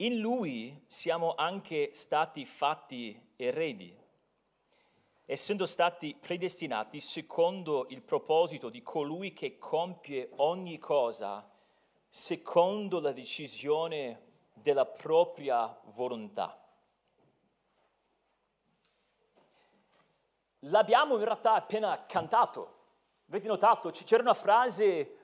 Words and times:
in 0.00 0.20
lui 0.20 0.84
siamo 0.86 1.34
anche 1.34 1.90
stati 1.92 2.44
fatti 2.44 3.32
eredi, 3.36 3.96
essendo 5.24 5.66
stati 5.66 6.14
predestinati 6.14 7.00
secondo 7.00 7.86
il 7.88 8.02
proposito 8.02 8.68
di 8.68 8.82
colui 8.82 9.32
che 9.32 9.58
compie 9.58 10.30
ogni 10.36 10.78
cosa 10.78 11.48
secondo 12.08 13.00
la 13.00 13.12
decisione 13.12 14.26
della 14.52 14.86
propria 14.86 15.76
volontà. 15.86 16.62
L'abbiamo 20.62 21.16
in 21.16 21.24
realtà 21.24 21.54
appena 21.54 22.06
cantato. 22.06 22.76
Avete 23.28 23.48
notato? 23.48 23.90
C'era 23.90 24.22
una 24.22 24.34
frase 24.34 25.16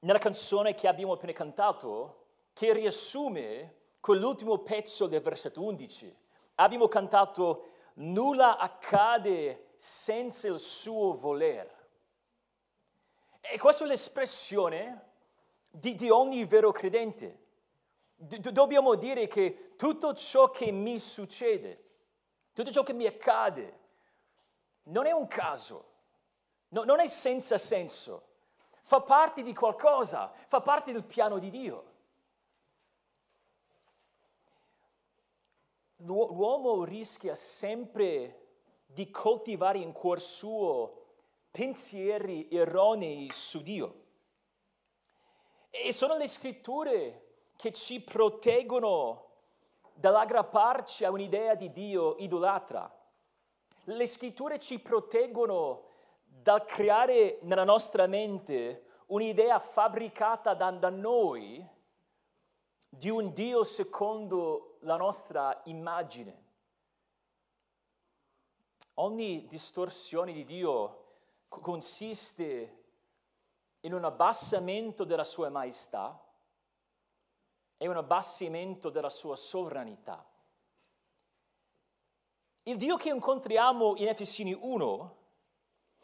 nella 0.00 0.18
canzone 0.18 0.74
che 0.74 0.86
abbiamo 0.86 1.14
appena 1.14 1.32
cantato 1.32 2.19
che 2.60 2.74
riassume 2.74 3.74
quell'ultimo 4.00 4.58
pezzo 4.58 5.06
del 5.06 5.22
versetto 5.22 5.62
11. 5.62 6.14
Abbiamo 6.56 6.88
cantato 6.88 7.70
nulla 7.94 8.58
accade 8.58 9.68
senza 9.76 10.46
il 10.48 10.58
suo 10.58 11.14
voler. 11.14 11.88
E 13.40 13.58
questa 13.58 13.84
è 13.84 13.86
l'espressione 13.86 15.12
di, 15.70 15.94
di 15.94 16.10
ogni 16.10 16.44
vero 16.44 16.70
credente. 16.70 17.46
D- 18.14 18.50
dobbiamo 18.50 18.94
dire 18.94 19.26
che 19.26 19.72
tutto 19.76 20.12
ciò 20.12 20.50
che 20.50 20.70
mi 20.70 20.98
succede, 20.98 21.82
tutto 22.52 22.70
ciò 22.70 22.82
che 22.82 22.92
mi 22.92 23.06
accade, 23.06 23.78
non 24.82 25.06
è 25.06 25.12
un 25.12 25.26
caso, 25.28 25.92
no, 26.68 26.84
non 26.84 27.00
è 27.00 27.06
senza 27.06 27.56
senso, 27.56 28.22
fa 28.82 29.00
parte 29.00 29.42
di 29.42 29.54
qualcosa, 29.54 30.30
fa 30.44 30.60
parte 30.60 30.92
del 30.92 31.04
piano 31.04 31.38
di 31.38 31.48
Dio. 31.48 31.89
L'uomo 36.02 36.84
rischia 36.84 37.34
sempre 37.34 38.48
di 38.86 39.10
coltivare 39.10 39.78
in 39.78 39.92
cuor 39.92 40.20
suo 40.20 41.00
pensieri 41.50 42.48
erronei 42.50 43.28
su 43.30 43.62
Dio. 43.62 44.04
E 45.70 45.92
sono 45.92 46.16
le 46.16 46.26
scritture 46.26 47.26
che 47.56 47.72
ci 47.72 48.02
proteggono 48.02 49.26
dall'aggrapparci 49.92 51.04
a 51.04 51.10
un'idea 51.10 51.54
di 51.54 51.70
Dio 51.70 52.16
idolatra. 52.16 52.90
Le 53.84 54.06
scritture 54.06 54.58
ci 54.58 54.78
proteggono 54.80 55.88
dal 56.24 56.64
creare 56.64 57.38
nella 57.42 57.64
nostra 57.64 58.06
mente 58.06 58.84
un'idea 59.06 59.58
fabbricata 59.58 60.54
da, 60.54 60.70
da 60.70 60.88
noi 60.88 61.64
di 62.88 63.10
un 63.10 63.32
Dio 63.32 63.64
secondo 63.64 64.69
la 64.80 64.96
nostra 64.96 65.60
immagine. 65.64 66.48
Ogni 68.94 69.46
distorsione 69.46 70.32
di 70.32 70.44
Dio 70.44 71.04
consiste 71.48 72.78
in 73.80 73.94
un 73.94 74.04
abbassamento 74.04 75.04
della 75.04 75.24
sua 75.24 75.48
maestà 75.48 76.22
e 77.76 77.88
un 77.88 77.96
abbassamento 77.96 78.90
della 78.90 79.08
sua 79.08 79.36
sovranità. 79.36 80.24
Il 82.64 82.76
Dio 82.76 82.96
che 82.96 83.08
incontriamo 83.08 83.96
in 83.96 84.08
Efesini 84.08 84.52
1 84.52 85.16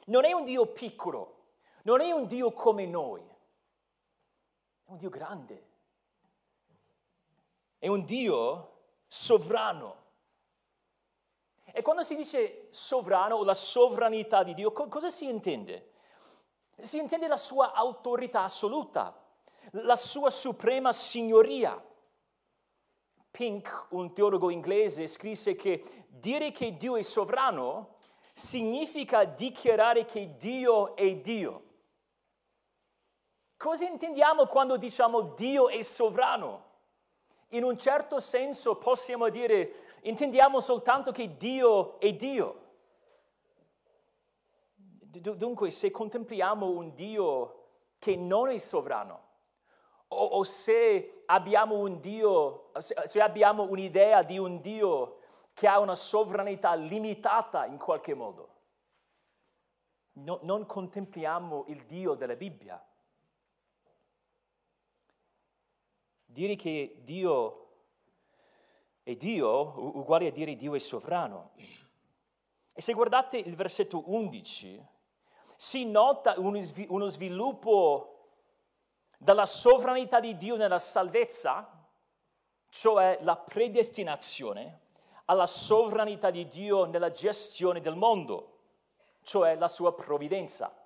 non 0.06 0.24
è 0.24 0.32
un 0.32 0.42
Dio 0.44 0.66
piccolo, 0.66 1.48
non 1.82 2.00
è 2.00 2.10
un 2.12 2.26
Dio 2.26 2.52
come 2.52 2.86
noi, 2.86 3.20
è 4.84 4.90
un 4.90 4.96
Dio 4.96 5.10
grande, 5.10 5.74
è 7.78 7.88
un 7.88 8.04
Dio 8.04 8.72
sovrano. 9.06 10.04
E 11.72 11.82
quando 11.82 12.02
si 12.02 12.16
dice 12.16 12.68
sovrano 12.70 13.36
o 13.36 13.44
la 13.44 13.54
sovranità 13.54 14.42
di 14.42 14.54
Dio, 14.54 14.72
cosa 14.72 15.10
si 15.10 15.28
intende? 15.28 15.92
Si 16.80 16.98
intende 16.98 17.26
la 17.26 17.36
sua 17.36 17.72
autorità 17.72 18.42
assoluta, 18.42 19.14
la 19.72 19.96
sua 19.96 20.30
suprema 20.30 20.92
signoria. 20.92 21.82
Pink, 23.30 23.88
un 23.90 24.14
teologo 24.14 24.48
inglese, 24.50 25.06
scrisse 25.06 25.54
che 25.54 26.06
dire 26.08 26.50
che 26.50 26.76
Dio 26.76 26.96
è 26.96 27.02
sovrano 27.02 27.94
significa 28.32 29.24
dichiarare 29.24 30.04
che 30.04 30.36
Dio 30.36 30.94
è 30.96 31.16
Dio. 31.16 31.62
Cosa 33.56 33.86
intendiamo 33.86 34.46
quando 34.46 34.76
diciamo 34.76 35.34
Dio 35.34 35.68
è 35.68 35.80
sovrano? 35.82 36.65
In 37.50 37.62
un 37.62 37.78
certo 37.78 38.18
senso 38.18 38.76
possiamo 38.76 39.28
dire, 39.28 39.98
intendiamo 40.02 40.60
soltanto 40.60 41.12
che 41.12 41.36
Dio 41.36 41.98
è 42.00 42.12
Dio. 42.12 42.64
Dunque, 44.98 45.70
se 45.70 45.90
contempliamo 45.90 46.68
un 46.68 46.92
Dio 46.94 47.68
che 47.98 48.16
non 48.16 48.48
è 48.48 48.58
sovrano, 48.58 49.24
o, 50.08 50.24
o 50.24 50.42
se 50.42 51.22
abbiamo 51.26 51.76
un 51.78 52.00
Dio, 52.00 52.70
se 52.78 53.20
abbiamo 53.20 53.62
un'idea 53.62 54.22
di 54.22 54.38
un 54.38 54.60
Dio 54.60 55.20
che 55.54 55.66
ha 55.66 55.78
una 55.78 55.94
sovranità 55.94 56.74
limitata 56.74 57.64
in 57.64 57.78
qualche 57.78 58.14
modo, 58.14 58.54
no, 60.12 60.38
non 60.42 60.66
contempliamo 60.66 61.64
il 61.68 61.84
Dio 61.86 62.14
della 62.14 62.36
Bibbia. 62.36 62.84
Dire 66.36 66.54
che 66.54 66.98
Dio 66.98 67.68
è 69.02 69.16
Dio 69.16 69.96
uguale 69.96 70.26
a 70.26 70.30
dire 70.30 70.54
Dio 70.54 70.74
è 70.74 70.78
sovrano. 70.78 71.52
E 72.74 72.82
se 72.82 72.92
guardate 72.92 73.38
il 73.38 73.56
versetto 73.56 74.02
11, 74.04 74.86
si 75.56 75.86
nota 75.86 76.34
uno 76.36 77.08
sviluppo 77.08 78.32
dalla 79.16 79.46
sovranità 79.46 80.20
di 80.20 80.36
Dio 80.36 80.56
nella 80.56 80.78
salvezza, 80.78 81.88
cioè 82.68 83.18
la 83.22 83.38
predestinazione, 83.38 84.80
alla 85.24 85.46
sovranità 85.46 86.28
di 86.28 86.46
Dio 86.48 86.84
nella 86.84 87.12
gestione 87.12 87.80
del 87.80 87.96
mondo, 87.96 88.58
cioè 89.22 89.54
la 89.54 89.68
sua 89.68 89.94
provvidenza. 89.94 90.85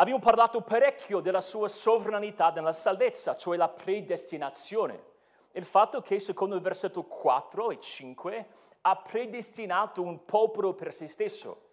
Abbiamo 0.00 0.20
parlato 0.20 0.60
parecchio 0.60 1.18
della 1.18 1.40
sua 1.40 1.66
sovranità 1.66 2.50
nella 2.50 2.72
salvezza, 2.72 3.36
cioè 3.36 3.56
la 3.56 3.68
predestinazione. 3.68 5.02
Il 5.52 5.64
fatto 5.64 6.00
che 6.02 6.20
secondo 6.20 6.54
il 6.54 6.60
versetto 6.60 7.02
4 7.02 7.72
e 7.72 7.80
5 7.80 8.46
ha 8.82 8.96
predestinato 8.96 10.00
un 10.02 10.24
popolo 10.24 10.74
per 10.74 10.92
se 10.92 11.08
stesso 11.08 11.66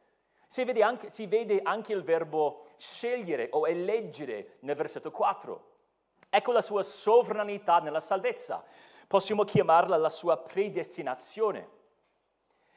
si 0.47 0.63
vede, 0.63 0.81
anche, 0.83 1.09
si 1.09 1.27
vede 1.27 1.61
anche 1.61 1.93
il 1.93 2.01
verbo 2.01 2.65
scegliere 2.77 3.49
o 3.51 3.67
eleggere 3.67 4.57
nel 4.61 4.75
versetto 4.75 5.11
4. 5.11 5.73
Ecco 6.29 6.51
la 6.51 6.61
sua 6.61 6.81
sovranità 6.81 7.79
nella 7.79 7.99
salvezza. 7.99 8.63
Possiamo 9.07 9.43
chiamarla 9.43 9.97
la 9.97 10.09
sua 10.09 10.37
predestinazione. 10.37 11.69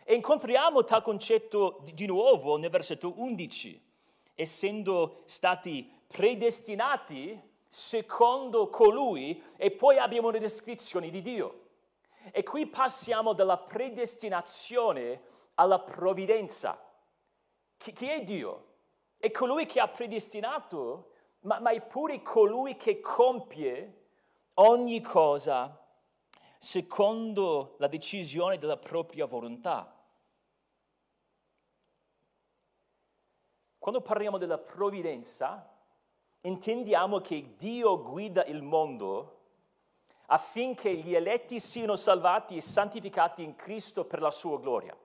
E 0.05 0.15
incontriamo 0.15 0.85
tal 0.85 1.03
concetto 1.03 1.81
di 1.95 2.07
nuovo 2.07 2.57
nel 2.57 2.71
versetto 2.71 3.15
11. 3.17 3.88
Essendo 4.41 5.23
stati 5.25 5.93
predestinati 6.07 7.43
secondo 7.67 8.69
colui 8.69 9.43
e 9.57 9.73
poi 9.73 9.99
abbiamo 9.99 10.31
le 10.31 10.39
descrizioni 10.39 11.11
di 11.11 11.21
Dio. 11.21 11.67
E 12.31 12.45
qui 12.45 12.69
passiamo 12.69 13.33
dalla 13.33 13.59
predestinazione 13.59 15.23
alla 15.55 15.81
provvidenza. 15.81 16.81
Chi, 17.77 17.93
chi 17.93 18.09
è 18.09 18.23
Dio? 18.23 18.67
È 19.19 19.29
colui 19.33 19.67
che 19.67 19.81
ha 19.81 19.89
predestinato, 19.89 21.11
ma, 21.41 21.59
ma 21.59 21.71
è 21.71 21.81
pure 21.81 22.23
colui 22.23 22.77
che 22.77 23.01
compie 23.01 24.05
ogni 24.55 25.01
cosa 25.01 25.85
secondo 26.59 27.75
la 27.79 27.89
decisione 27.89 28.57
della 28.57 28.77
propria 28.77 29.25
volontà. 29.27 29.98
Quando 33.79 34.01
parliamo 34.01 34.39
della 34.39 34.59
provvidenza, 34.59 35.69
intendiamo 36.43 37.21
che 37.21 37.55
Dio 37.57 38.03
guida 38.03 38.45
il 38.45 38.63
mondo 38.63 39.37
affinché 40.27 40.95
gli 40.95 41.15
eletti 41.15 41.59
siano 41.61 41.97
salvati 41.97 42.57
e 42.57 42.61
santificati 42.61 43.43
in 43.43 43.57
Cristo 43.57 44.05
per 44.05 44.21
la 44.21 44.31
sua 44.31 44.59
gloria. 44.59 44.97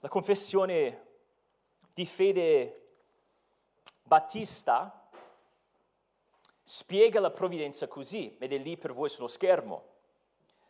La 0.00 0.08
confessione 0.08 1.04
di 1.92 2.06
fede 2.06 2.84
battista 4.02 5.08
spiega 6.62 7.20
la 7.20 7.30
provvidenza 7.30 7.86
così, 7.86 8.36
ed 8.38 8.52
è 8.52 8.58
lì 8.58 8.76
per 8.76 8.92
voi 8.92 9.08
sullo 9.08 9.28
schermo. 9.28 9.94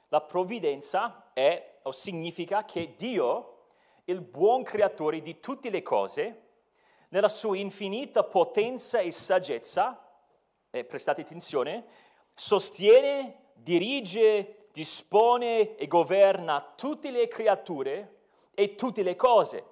La 0.09 0.21
provvidenza 0.21 1.31
è 1.33 1.79
o 1.83 1.93
significa 1.93 2.65
che 2.65 2.95
Dio, 2.97 3.56
il 4.07 4.21
buon 4.21 4.63
creatore 4.63 5.21
di 5.21 5.41
tutte 5.41 5.71
le 5.71 5.83
cose, 5.83 6.43
nella 7.09 7.29
sua 7.29 7.57
infinita 7.57 8.25
potenza 8.25 8.99
e 9.01 9.11
saggezza, 9.11 10.01
e 10.71 10.85
prestate 10.85 11.23
attenzione, 11.23 11.85
sostiene, 12.35 13.53
dirige, 13.55 14.69
dispone 14.73 15.77
e 15.77 15.87
governa 15.87 16.75
tutte 16.77 17.11
le 17.11 17.29
creature 17.29 18.19
e 18.53 18.75
tutte 18.75 19.03
le 19.03 19.17
cose. 19.17 19.65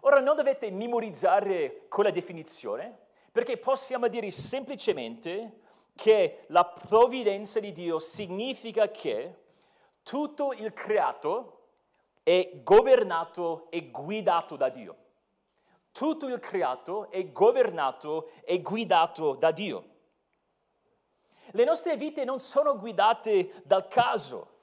Ora 0.00 0.20
non 0.20 0.36
dovete 0.36 0.70
memorizzare 0.70 1.86
quella 1.88 2.10
definizione, 2.10 2.98
perché 3.32 3.58
possiamo 3.58 4.08
dire 4.08 4.30
semplicemente 4.30 5.58
che 5.94 6.44
la 6.46 6.64
provvidenza 6.64 7.60
di 7.60 7.72
Dio 7.72 7.98
significa 7.98 8.90
che 8.90 9.36
tutto 10.02 10.52
il 10.52 10.72
creato 10.72 11.59
è 12.30 12.62
governato 12.62 13.66
e 13.70 13.90
guidato 13.90 14.54
da 14.54 14.68
Dio. 14.68 14.96
Tutto 15.90 16.28
il 16.28 16.38
creato 16.38 17.10
è 17.10 17.32
governato 17.32 18.30
e 18.44 18.62
guidato 18.62 19.34
da 19.34 19.50
Dio. 19.50 19.88
Le 21.50 21.64
nostre 21.64 21.96
vite 21.96 22.22
non 22.24 22.38
sono 22.38 22.78
guidate 22.78 23.62
dal 23.64 23.88
caso, 23.88 24.58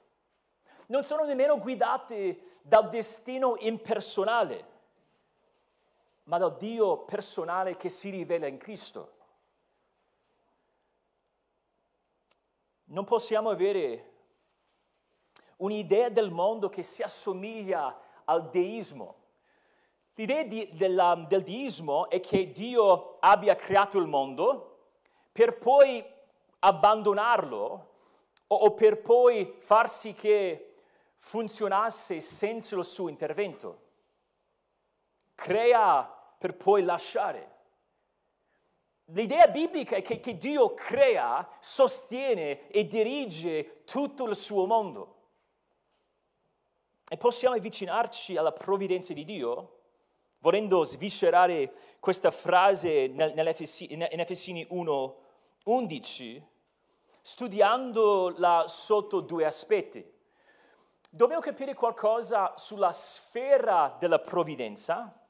non 0.86 1.04
sono 1.04 1.24
nemmeno 1.24 1.58
guidate 1.58 2.60
dal 2.62 2.88
destino 2.88 3.56
impersonale, 3.58 4.66
ma 6.22 6.38
dal 6.38 6.56
Dio 6.56 7.04
personale 7.04 7.76
che 7.76 7.90
si 7.90 8.08
rivela 8.08 8.46
in 8.46 8.56
Cristo. 8.56 9.16
Non 12.84 13.04
possiamo 13.04 13.50
avere 13.50 14.07
un'idea 15.58 16.08
del 16.08 16.30
mondo 16.30 16.68
che 16.68 16.82
si 16.82 17.02
assomiglia 17.02 17.96
al 18.24 18.50
deismo. 18.50 19.14
L'idea 20.14 20.42
di, 20.42 20.68
della, 20.72 21.14
del 21.28 21.42
deismo 21.42 22.08
è 22.08 22.20
che 22.20 22.50
Dio 22.52 23.18
abbia 23.20 23.54
creato 23.54 23.98
il 23.98 24.06
mondo 24.06 24.78
per 25.32 25.58
poi 25.58 26.04
abbandonarlo 26.60 27.86
o, 28.48 28.56
o 28.56 28.74
per 28.74 29.00
poi 29.00 29.56
far 29.58 29.88
sì 29.88 30.12
che 30.14 30.74
funzionasse 31.14 32.20
senza 32.20 32.76
il 32.76 32.84
suo 32.84 33.08
intervento. 33.08 33.86
Crea 35.34 36.02
per 36.38 36.56
poi 36.56 36.82
lasciare. 36.82 37.56
L'idea 39.12 39.48
biblica 39.48 39.96
è 39.96 40.02
che, 40.02 40.20
che, 40.20 40.36
Dio 40.36 40.74
crea, 40.74 41.48
sostiene 41.60 42.68
e 42.68 42.86
dirige 42.86 43.84
tutto 43.84 44.26
il 44.26 44.36
suo 44.36 44.66
mondo. 44.66 45.17
E 47.10 47.16
possiamo 47.16 47.54
avvicinarci 47.54 48.36
alla 48.36 48.52
provvidenza 48.52 49.14
di 49.14 49.24
Dio 49.24 49.76
volendo 50.40 50.84
sviscerare 50.84 51.72
questa 51.98 52.30
frase 52.30 52.90
in 52.90 53.38
Efesini 54.20 54.66
1, 54.68 55.16
11, 55.64 56.46
studiandola 57.20 58.64
sotto 58.68 59.20
due 59.20 59.44
aspetti. 59.44 60.16
Dobbiamo 61.10 61.40
capire 61.40 61.74
qualcosa 61.74 62.52
sulla 62.56 62.92
sfera 62.92 63.96
della 63.98 64.18
provvidenza 64.20 65.26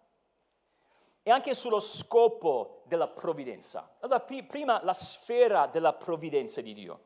e 1.23 1.31
anche 1.31 1.55
sullo 1.55 1.79
scopo 1.79 2.83
della 2.87 3.09
provvidenza. 3.09 3.97
Allora, 4.01 4.21
prima 4.21 4.83
la 4.83 4.93
sfera 4.93 5.67
della 5.67 5.93
provvidenza 5.93 6.61
di 6.61 6.75
Dio. 6.75 7.03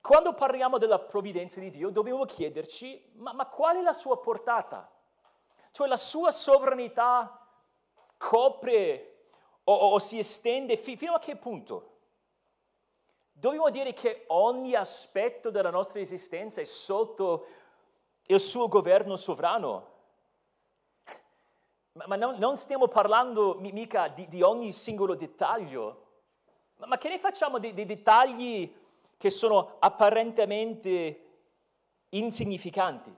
Quando 0.00 0.32
parliamo 0.32 0.78
della 0.78 0.98
provvidenza 0.98 1.60
di 1.60 1.70
Dio 1.70 1.90
dobbiamo 1.90 2.24
chiederci, 2.24 3.12
ma, 3.16 3.32
ma 3.32 3.46
qual 3.46 3.76
è 3.76 3.82
la 3.82 3.92
sua 3.92 4.18
portata? 4.20 4.90
Cioè 5.70 5.86
la 5.86 5.96
sua 5.96 6.30
sovranità 6.30 7.46
copre 8.16 9.26
o, 9.64 9.74
o 9.74 9.98
si 9.98 10.18
estende 10.18 10.76
fi, 10.76 10.96
fino 10.96 11.14
a 11.14 11.18
che 11.18 11.36
punto? 11.36 11.96
Dobbiamo 13.32 13.70
dire 13.70 13.92
che 13.92 14.24
ogni 14.28 14.74
aspetto 14.74 15.50
della 15.50 15.70
nostra 15.70 16.00
esistenza 16.00 16.60
è 16.60 16.64
sotto 16.64 17.46
il 18.26 18.40
suo 18.40 18.66
governo 18.68 19.16
sovrano. 19.16 19.96
Ma, 21.92 22.04
ma 22.08 22.16
non, 22.16 22.36
non, 22.38 22.56
stiamo 22.56 22.88
parlando 22.88 23.56
mica 23.60 24.08
di, 24.08 24.26
di 24.26 24.42
ogni 24.42 24.72
singolo 24.72 25.14
dettaglio. 25.14 26.06
Ma, 26.76 26.86
ma, 26.86 26.98
che 26.98 27.08
ne 27.08 27.18
facciamo 27.18 27.58
dei, 27.58 27.74
dei 27.74 27.86
dettagli 27.86 28.77
che 29.18 29.28
sono 29.28 29.76
apparentemente 29.80 31.24
insignificanti. 32.10 33.14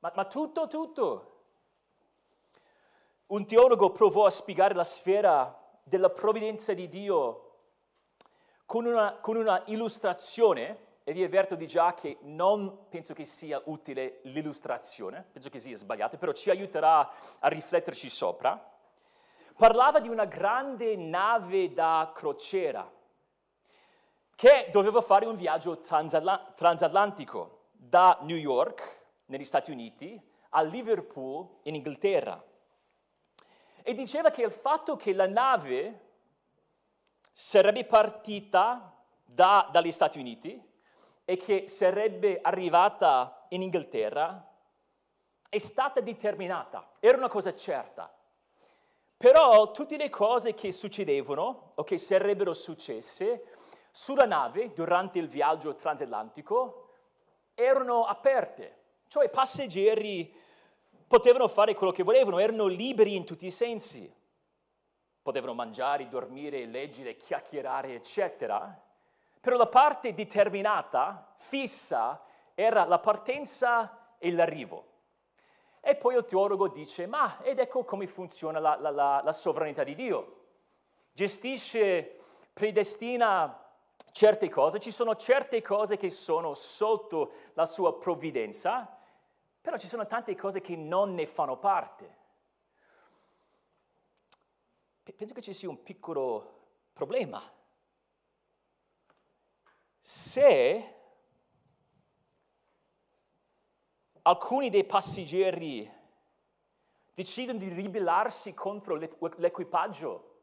Ma, 0.00 0.12
ma 0.14 0.24
tutto, 0.26 0.66
tutto. 0.66 1.32
Un 3.28 3.46
teologo 3.46 3.90
provò 3.90 4.26
a 4.26 4.30
spiegare 4.30 4.74
la 4.74 4.84
sfera 4.84 5.58
della 5.84 6.10
provvidenza 6.10 6.74
di 6.74 6.88
Dio 6.88 7.42
con 8.66 8.84
una, 8.84 9.18
con 9.20 9.36
una 9.36 9.62
illustrazione, 9.66 10.84
e 11.08 11.12
vi 11.12 11.22
avverto 11.22 11.54
di 11.54 11.68
già 11.68 11.94
che 11.94 12.18
non 12.22 12.88
penso 12.88 13.14
che 13.14 13.24
sia 13.24 13.62
utile 13.66 14.18
l'illustrazione, 14.24 15.24
penso 15.30 15.50
che 15.50 15.60
sia 15.60 15.76
sbagliato, 15.76 16.18
però 16.18 16.32
ci 16.32 16.50
aiuterà 16.50 17.08
a 17.38 17.46
rifletterci 17.46 18.10
sopra. 18.10 18.74
Parlava 19.56 20.00
di 20.00 20.08
una 20.08 20.24
grande 20.24 20.96
nave 20.96 21.72
da 21.72 22.10
crociera 22.12 22.92
che 24.36 24.68
doveva 24.70 25.00
fare 25.00 25.24
un 25.26 25.34
viaggio 25.34 25.80
transatlantico 25.80 27.64
da 27.72 28.18
New 28.20 28.36
York, 28.36 29.04
negli 29.26 29.44
Stati 29.44 29.70
Uniti, 29.70 30.20
a 30.50 30.62
Liverpool, 30.62 31.48
in 31.62 31.74
Inghilterra. 31.74 32.40
E 33.82 33.94
diceva 33.94 34.30
che 34.30 34.42
il 34.42 34.50
fatto 34.50 34.94
che 34.94 35.14
la 35.14 35.26
nave 35.26 36.00
sarebbe 37.32 37.86
partita 37.86 38.94
da, 39.24 39.68
dagli 39.72 39.90
Stati 39.90 40.18
Uniti 40.18 40.62
e 41.24 41.36
che 41.36 41.66
sarebbe 41.66 42.40
arrivata 42.42 43.46
in 43.48 43.62
Inghilterra 43.62 44.52
è 45.48 45.58
stata 45.58 46.00
determinata, 46.00 46.90
era 47.00 47.16
una 47.16 47.28
cosa 47.28 47.54
certa. 47.54 48.12
Però 49.16 49.70
tutte 49.70 49.96
le 49.96 50.10
cose 50.10 50.52
che 50.54 50.72
succedevano 50.72 51.70
o 51.74 51.84
che 51.84 51.96
sarebbero 51.96 52.52
successe 52.52 53.44
sulla 53.96 54.26
nave 54.26 54.74
durante 54.74 55.18
il 55.18 55.26
viaggio 55.26 55.74
transatlantico 55.74 56.90
erano 57.54 58.04
aperte, 58.04 58.76
cioè 59.08 59.24
i 59.24 59.30
passeggeri 59.30 60.30
potevano 61.06 61.48
fare 61.48 61.74
quello 61.74 61.92
che 61.92 62.02
volevano, 62.02 62.38
erano 62.38 62.66
liberi 62.66 63.16
in 63.16 63.24
tutti 63.24 63.46
i 63.46 63.50
sensi. 63.50 64.14
Potevano 65.22 65.54
mangiare, 65.54 66.08
dormire, 66.08 66.66
leggere, 66.66 67.16
chiacchierare, 67.16 67.94
eccetera. 67.94 68.78
Però 69.40 69.56
la 69.56 69.66
parte 69.66 70.12
determinata, 70.12 71.32
fissa, 71.34 72.22
era 72.54 72.84
la 72.84 72.98
partenza 72.98 74.14
e 74.18 74.30
l'arrivo. 74.30 74.84
E 75.80 75.96
poi 75.96 76.16
il 76.16 76.24
teologo 76.26 76.68
dice, 76.68 77.06
ma 77.06 77.42
ed 77.42 77.60
ecco 77.60 77.84
come 77.84 78.06
funziona 78.06 78.58
la, 78.58 78.76
la, 78.78 78.90
la, 78.90 79.22
la 79.24 79.32
sovranità 79.32 79.84
di 79.84 79.94
Dio. 79.94 80.48
Gestisce, 81.14 82.18
predestina 82.52 83.60
certe 84.16 84.48
cose, 84.48 84.80
ci 84.80 84.90
sono 84.90 85.14
certe 85.14 85.60
cose 85.60 85.98
che 85.98 86.08
sono 86.08 86.54
sotto 86.54 87.32
la 87.52 87.66
sua 87.66 87.98
provvidenza, 87.98 88.98
però 89.60 89.76
ci 89.76 89.86
sono 89.86 90.06
tante 90.06 90.34
cose 90.34 90.62
che 90.62 90.74
non 90.74 91.12
ne 91.12 91.26
fanno 91.26 91.58
parte. 91.58 92.24
Penso 95.14 95.34
che 95.34 95.42
ci 95.42 95.52
sia 95.52 95.68
un 95.68 95.82
piccolo 95.82 96.60
problema. 96.94 97.42
Se 100.00 100.94
alcuni 104.22 104.70
dei 104.70 104.84
passeggeri 104.84 105.92
decidono 107.12 107.58
di 107.58 107.68
ribellarsi 107.68 108.54
contro 108.54 108.94
l'equipaggio 108.94 110.38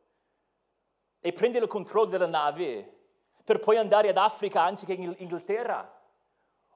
e 1.19 1.33
prendere 1.33 1.65
il 1.65 1.71
controllo 1.71 2.05
della 2.05 2.27
nave, 2.27 3.02
per 3.43 3.59
poi 3.59 3.77
andare 3.77 4.09
ad 4.09 4.17
Africa 4.17 4.61
anziché 4.61 4.93
in 4.93 5.13
Inghilterra. 5.17 6.01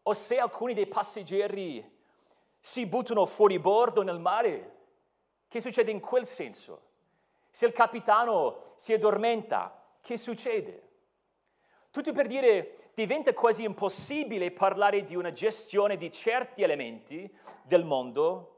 O 0.03 0.13
se 0.13 0.39
alcuni 0.39 0.74
dei 0.74 0.88
passeggeri 0.88 1.95
si 2.59 2.86
buttano 2.86 3.25
fuori 3.25 3.59
bordo 3.59 4.01
nel 4.03 4.19
mare, 4.19 4.75
che 5.47 5.62
succede 5.62 5.91
in 5.91 6.00
quel 6.00 6.25
senso? 6.25 6.81
Se 7.50 7.65
il 7.65 7.71
capitano 7.71 8.74
si 8.75 8.93
addormenta, 8.93 9.83
che 10.01 10.17
succede? 10.17 10.83
Tutto 11.89 12.12
per 12.12 12.27
dire, 12.27 12.91
diventa 12.93 13.33
quasi 13.33 13.63
impossibile 13.63 14.51
parlare 14.51 15.03
di 15.03 15.15
una 15.15 15.31
gestione 15.31 15.97
di 15.97 16.12
certi 16.12 16.63
elementi 16.63 17.31
del 17.63 17.83
mondo 17.83 18.53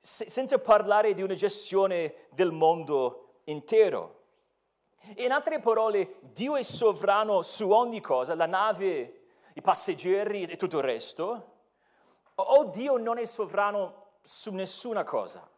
senza 0.00 0.58
parlare 0.58 1.12
di 1.12 1.22
una 1.22 1.34
gestione 1.34 2.28
del 2.30 2.52
mondo 2.52 3.40
intero. 3.44 4.17
In 5.16 5.32
altre 5.32 5.58
parole, 5.58 6.16
Dio 6.20 6.56
è 6.56 6.62
sovrano 6.62 7.42
su 7.42 7.70
ogni 7.70 8.00
cosa, 8.00 8.34
la 8.34 8.46
nave, 8.46 9.22
i 9.54 9.62
passeggeri 9.62 10.44
e 10.44 10.56
tutto 10.56 10.78
il 10.78 10.84
resto, 10.84 11.52
o 12.34 12.64
Dio 12.66 12.96
non 12.98 13.18
è 13.18 13.24
sovrano 13.24 14.18
su 14.22 14.52
nessuna 14.52 15.04
cosa. 15.04 15.48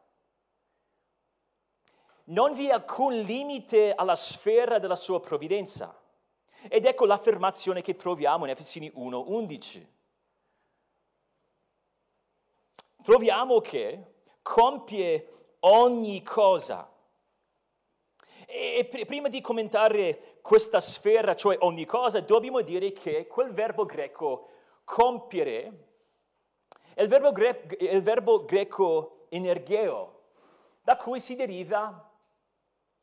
Non 2.25 2.53
vi 2.53 2.69
è 2.69 2.73
alcun 2.73 3.19
limite 3.19 3.93
alla 3.93 4.15
sfera 4.15 4.79
della 4.79 4.95
sua 4.95 5.21
provvidenza. 5.21 6.01
Ed 6.69 6.85
ecco 6.85 7.07
l'affermazione 7.07 7.83
che 7.83 7.97
troviamo 7.97 8.45
in 8.45 8.51
Efesini 8.51 8.91
1:11. 8.95 9.87
Troviamo 13.03 13.61
che 13.61 14.23
compie 14.43 15.57
ogni 15.61 16.23
cosa. 16.23 16.90
E 18.53 18.89
prima 19.07 19.29
di 19.29 19.41
commentare 19.41 20.39
questa 20.43 20.81
sfera, 20.81 21.37
cioè 21.37 21.57
ogni 21.61 21.85
cosa, 21.87 22.19
dobbiamo 22.21 22.61
dire 22.63 22.91
che 22.91 23.29
quel 23.29 23.53
verbo 23.53 23.85
greco 23.85 24.49
compiere 24.85 25.89
è 26.95 27.03
il 27.03 27.09
verbo, 27.09 27.31
gre- 27.31 27.67
il 27.79 28.03
verbo 28.03 28.45
greco 28.45 29.27
energeo, 29.29 30.23
da 30.83 30.97
cui 30.97 31.21
si 31.21 31.37
deriva 31.37 32.13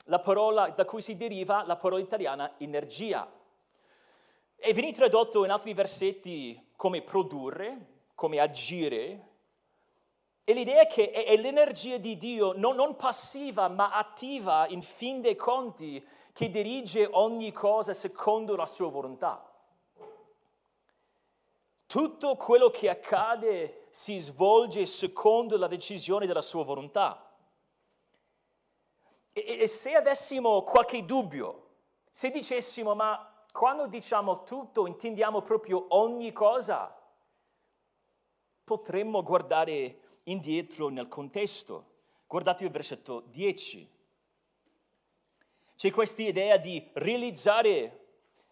la 0.03 0.19
parola, 0.19 0.69
da 0.69 0.83
cui 0.83 1.01
si 1.01 1.15
deriva 1.15 1.63
la 1.65 1.77
parola 1.77 2.01
italiana 2.01 2.55
energia. 2.57 3.31
E 4.57 4.73
viene 4.73 4.91
tradotto 4.91 5.45
in 5.45 5.51
altri 5.51 5.73
versetti 5.73 6.71
come 6.75 7.01
produrre, 7.01 8.03
come 8.15 8.39
agire. 8.39 9.36
E 10.49 10.53
l'idea 10.53 10.83
è 10.83 10.87
che 10.87 11.11
è, 11.11 11.35
l'energia 11.35 11.97
di 11.97 12.15
Dio, 12.15 12.53
non, 12.55 12.75
non 12.75 12.95
passiva 12.95 13.67
ma 13.67 13.91
attiva 13.91 14.65
in 14.69 14.81
fin 14.81 15.19
dei 15.19 15.35
conti, 15.35 16.01
che 16.31 16.49
dirige 16.49 17.05
ogni 17.11 17.51
cosa 17.51 17.93
secondo 17.93 18.55
la 18.55 18.65
sua 18.65 18.89
volontà. 18.89 19.45
Tutto 21.85 22.37
quello 22.37 22.69
che 22.69 22.87
accade 22.87 23.87
si 23.89 24.17
svolge 24.19 24.85
secondo 24.85 25.57
la 25.57 25.67
decisione 25.67 26.25
della 26.25 26.41
sua 26.41 26.63
volontà. 26.63 27.29
E, 29.33 29.59
e 29.59 29.67
se 29.67 29.95
avessimo 29.95 30.63
qualche 30.63 31.03
dubbio, 31.03 31.71
se 32.09 32.31
dicessimo 32.31 32.95
ma 32.95 33.43
quando 33.51 33.87
diciamo 33.87 34.43
tutto 34.45 34.87
intendiamo 34.87 35.41
proprio 35.41 35.87
ogni 35.89 36.31
cosa, 36.31 36.97
potremmo 38.63 39.21
guardare 39.23 40.05
indietro 40.27 40.89
nel 40.89 41.07
contesto. 41.07 41.95
Guardate 42.25 42.63
il 42.63 42.71
versetto 42.71 43.25
10. 43.31 43.95
C'è 45.75 45.91
questa 45.91 46.21
idea 46.21 46.57
di 46.57 46.89
realizzare 46.93 48.05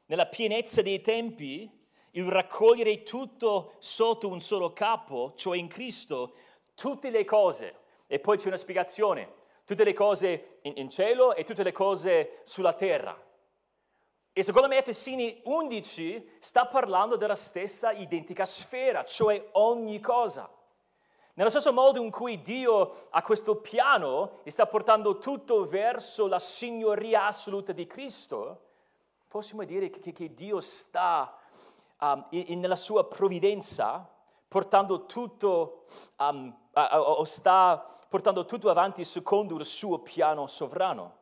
nella 0.07 0.27
pienezza 0.27 0.81
dei 0.81 1.01
tempi 1.01 1.69
il 2.11 2.25
raccogliere 2.25 3.03
tutto 3.03 3.73
sotto 3.79 4.27
un 4.27 4.39
solo 4.39 4.73
capo, 4.73 5.33
cioè 5.35 5.57
in 5.57 5.67
Cristo, 5.67 6.35
tutte 6.75 7.09
le 7.09 7.25
cose. 7.25 7.75
E 8.07 8.19
poi 8.19 8.37
c'è 8.37 8.47
una 8.47 8.57
spiegazione 8.57 9.43
tutte 9.65 9.83
le 9.83 9.93
cose 9.93 10.59
in, 10.61 10.73
in 10.75 10.89
cielo 10.89 11.35
e 11.35 11.43
tutte 11.43 11.63
le 11.63 11.71
cose 11.71 12.41
sulla 12.43 12.73
terra. 12.73 13.19
E 14.31 14.43
secondo 14.43 14.67
me 14.67 14.77
Efesini 14.77 15.41
11 15.43 16.37
sta 16.39 16.67
parlando 16.67 17.15
della 17.15 17.35
stessa 17.35 17.91
identica 17.91 18.45
sfera, 18.45 19.03
cioè 19.03 19.49
ogni 19.53 19.99
cosa. 19.99 20.49
Nello 21.37 21.49
stesso 21.49 21.73
modo 21.73 22.01
in 22.01 22.11
cui 22.11 22.41
Dio 22.41 23.07
ha 23.09 23.21
questo 23.21 23.57
piano 23.57 24.39
e 24.43 24.51
sta 24.51 24.67
portando 24.67 25.17
tutto 25.17 25.67
verso 25.67 26.27
la 26.27 26.39
signoria 26.39 27.25
assoluta 27.25 27.73
di 27.73 27.85
Cristo, 27.85 28.61
possiamo 29.27 29.65
dire 29.65 29.89
che, 29.89 30.13
che 30.13 30.33
Dio 30.33 30.61
sta 30.61 31.37
um, 31.99 32.25
in, 32.29 32.61
nella 32.61 32.77
sua 32.77 33.05
provvidenza 33.05 34.09
portando 34.47 35.05
tutto, 35.05 35.87
um, 36.19 36.55
o 36.71 37.23
sta 37.25 37.85
portando 38.07 38.45
tutto 38.45 38.69
avanti 38.69 39.03
secondo 39.03 39.57
il 39.57 39.65
suo 39.65 39.99
piano 39.99 40.47
sovrano. 40.47 41.17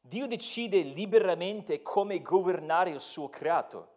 Dio 0.00 0.26
decide 0.26 0.80
liberamente 0.80 1.80
come 1.80 2.22
governare 2.22 2.90
il 2.90 3.00
suo 3.00 3.28
creato. 3.28 3.94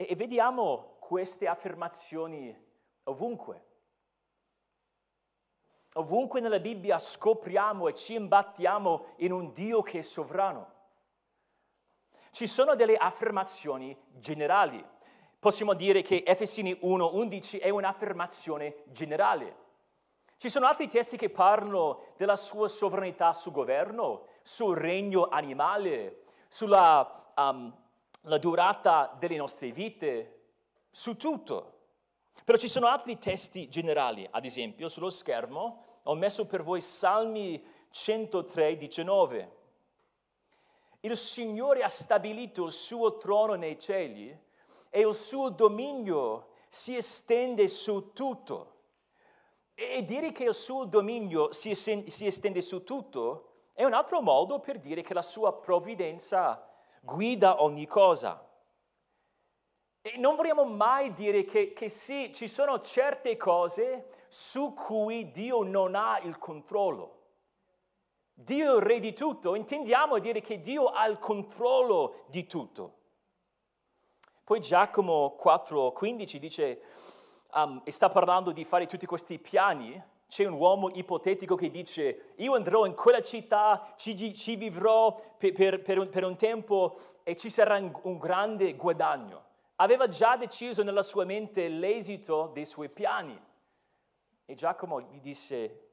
E, 0.00 0.06
e 0.08 0.14
vediamo 0.16 0.96
queste 0.98 1.46
affermazioni 1.46 2.56
ovunque. 3.04 3.64
Ovunque 5.94 6.40
nella 6.40 6.58
Bibbia 6.58 6.96
scopriamo 6.98 7.88
e 7.88 7.94
ci 7.94 8.14
imbattiamo 8.14 9.08
in 9.16 9.32
un 9.32 9.52
Dio 9.52 9.82
che 9.82 9.98
è 9.98 10.02
sovrano. 10.02 10.78
Ci 12.30 12.46
sono 12.46 12.74
delle 12.74 12.96
affermazioni 12.96 13.94
generali 14.12 14.82
possiamo 15.40 15.72
dire 15.72 16.02
che 16.02 16.22
Efesini 16.24 16.78
1:11 16.82 17.60
è 17.60 17.70
un'affermazione 17.70 18.82
generale. 18.84 19.56
Ci 20.36 20.48
sono 20.48 20.66
altri 20.66 20.86
testi 20.86 21.16
che 21.16 21.30
parlano 21.30 22.12
della 22.16 22.36
sua 22.36 22.68
sovranità 22.68 23.32
sul 23.32 23.52
governo, 23.52 24.26
sul 24.42 24.76
regno 24.76 25.28
animale, 25.28 26.24
sulla 26.48 27.32
um, 27.36 27.74
durata 28.38 29.16
delle 29.18 29.36
nostre 29.36 29.70
vite, 29.70 30.38
su 30.90 31.16
tutto. 31.16 31.78
Però 32.44 32.56
ci 32.58 32.68
sono 32.68 32.86
altri 32.86 33.18
testi 33.18 33.68
generali, 33.68 34.26
ad 34.30 34.44
esempio 34.44 34.88
sullo 34.88 35.10
schermo 35.10 35.84
ho 36.04 36.14
messo 36.14 36.46
per 36.46 36.62
voi 36.62 36.80
Salmi 36.80 37.62
103, 37.90 38.76
19. 38.76 39.56
Il 41.00 41.16
Signore 41.16 41.82
ha 41.82 41.88
stabilito 41.88 42.64
il 42.64 42.72
suo 42.72 43.16
trono 43.16 43.54
nei 43.54 43.78
cieli 43.78 44.36
e 44.88 45.00
il 45.00 45.14
suo 45.14 45.50
dominio 45.50 46.48
si 46.68 46.96
estende 46.96 47.68
su 47.68 48.12
tutto. 48.12 48.74
E 49.74 50.04
dire 50.04 50.32
che 50.32 50.44
il 50.44 50.54
suo 50.54 50.84
dominio 50.84 51.52
si, 51.52 51.70
estende 51.70 52.60
su 52.60 52.82
tutto 52.82 53.46
è 53.72 53.84
un 53.84 53.94
altro 53.94 54.20
modo 54.20 54.58
per 54.60 54.78
dire 54.78 55.02
che 55.02 55.14
la 55.14 55.22
sua 55.22 55.54
provvidenza 55.54 56.69
guida 57.00 57.62
ogni 57.62 57.86
cosa. 57.86 58.46
E 60.02 60.16
non 60.18 60.36
vogliamo 60.36 60.64
mai 60.64 61.12
dire 61.12 61.44
che, 61.44 61.72
che 61.72 61.88
sì, 61.88 62.32
ci 62.32 62.48
sono 62.48 62.80
certe 62.80 63.36
cose 63.36 64.24
su 64.28 64.72
cui 64.72 65.30
Dio 65.30 65.62
non 65.62 65.94
ha 65.94 66.18
il 66.20 66.38
controllo. 66.38 67.18
Dio 68.32 68.72
è 68.72 68.76
il 68.76 68.82
re 68.82 69.00
di 69.00 69.12
tutto, 69.12 69.54
intendiamo 69.54 70.18
dire 70.18 70.40
che 70.40 70.60
Dio 70.60 70.86
ha 70.86 71.06
il 71.06 71.18
controllo 71.18 72.24
di 72.28 72.46
tutto. 72.46 72.94
Poi 74.44 74.60
Giacomo 74.60 75.36
4,15 75.38 76.36
dice, 76.36 76.80
um, 77.52 77.82
e 77.84 77.90
sta 77.90 78.08
parlando 78.08 78.52
di 78.52 78.64
fare 78.64 78.86
tutti 78.86 79.04
questi 79.04 79.38
piani, 79.38 80.02
c'è 80.30 80.46
un 80.46 80.52
uomo 80.52 80.90
ipotetico 80.90 81.56
che 81.56 81.72
dice, 81.72 82.34
io 82.36 82.54
andrò 82.54 82.86
in 82.86 82.94
quella 82.94 83.20
città, 83.20 83.92
ci, 83.96 84.32
ci 84.32 84.54
vivrò 84.54 85.12
per, 85.36 85.52
per, 85.52 85.82
per, 85.82 85.98
un, 85.98 86.08
per, 86.08 86.24
un, 86.24 86.36
tempo 86.36 86.96
e 87.24 87.34
ci 87.34 87.50
sarà 87.50 87.78
un, 87.78 88.16
grande 88.16 88.76
guadagno. 88.76 89.44
Aveva 89.76 90.06
già 90.06 90.36
deciso 90.36 90.84
nella 90.84 91.02
sua 91.02 91.24
mente 91.24 91.66
l'esito 91.66 92.52
dei 92.54 92.64
suoi 92.64 92.88
piani. 92.90 93.36
E 94.44 94.54
Giacomo 94.54 95.00
gli 95.00 95.18
disse, 95.18 95.88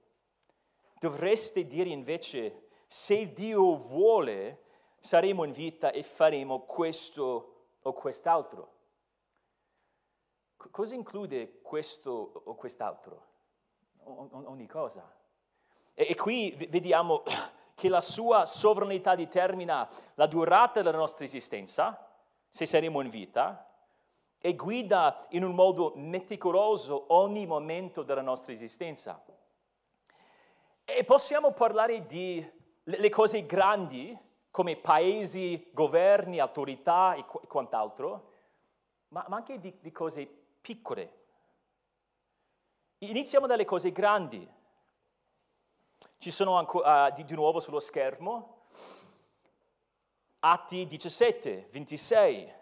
dovreste 1.00 1.66
dire 1.66 1.90
invece, 1.90 2.68
se 2.86 3.34
Dio 3.34 3.76
vuole, 3.76 4.66
saremo 5.00 5.46
in 5.46 5.52
vita 5.52 5.90
e 5.90 6.04
faremo 6.04 6.60
questo 6.60 7.70
o 7.82 7.94
quest'altro. 7.94 8.76
cosa 10.70 10.94
include 10.94 11.60
questo 11.64 12.44
o 12.46 12.54
quest'altro? 12.54 13.27
Ogni 14.08 14.68
cosa. 14.68 15.10
E, 15.94 16.08
e 16.10 16.16
qui 16.16 16.56
vediamo 16.70 17.24
che 17.76 17.90
la 17.90 18.02
sua 18.02 18.46
sovranità 18.46 19.16
determina 19.16 19.88
la 20.16 20.28
durata 20.28 20.82
della 20.82 20.98
nostra 20.98 21.26
esistenza, 21.26 22.10
se 22.50 22.66
saremo 22.66 23.02
in 23.02 23.10
vita, 23.10 23.68
e 24.40 24.56
guida 24.56 25.26
in 25.30 25.44
un 25.44 25.54
modo 25.54 25.94
meticoloso 25.96 27.06
ogni 27.14 27.46
momento 27.46 28.04
della 28.04 28.22
nostra 28.22 28.54
esistenza. 28.54 29.24
E 30.86 31.04
possiamo 31.04 31.52
parlare 31.52 32.06
di 32.06 32.46
le 32.84 33.10
cose 33.10 33.46
grandi 33.46 34.18
come 34.50 34.78
paesi, 34.78 35.70
governi, 35.74 36.40
autorità 36.40 37.14
e 37.14 37.26
qu- 37.26 37.46
quant'altro, 37.46 38.32
ma 39.10 39.26
anche 39.30 39.60
di, 39.60 39.78
di, 39.80 39.92
cose 39.92 40.26
piccole. 40.62 41.26
Iniziamo 43.00 43.46
dalle 43.46 43.66
cose 43.66 43.92
grandi. 43.92 44.48
Ci 46.18 46.32
sono 46.32 46.58
ancora, 46.58 47.08
uh, 47.08 47.14
di, 47.14 47.26
di 47.26 47.36
nuovo 47.36 47.60
sullo 47.60 47.80
schermo 47.80 48.66
Atti 50.40 50.88
17, 50.88 51.68
26. 51.72 52.54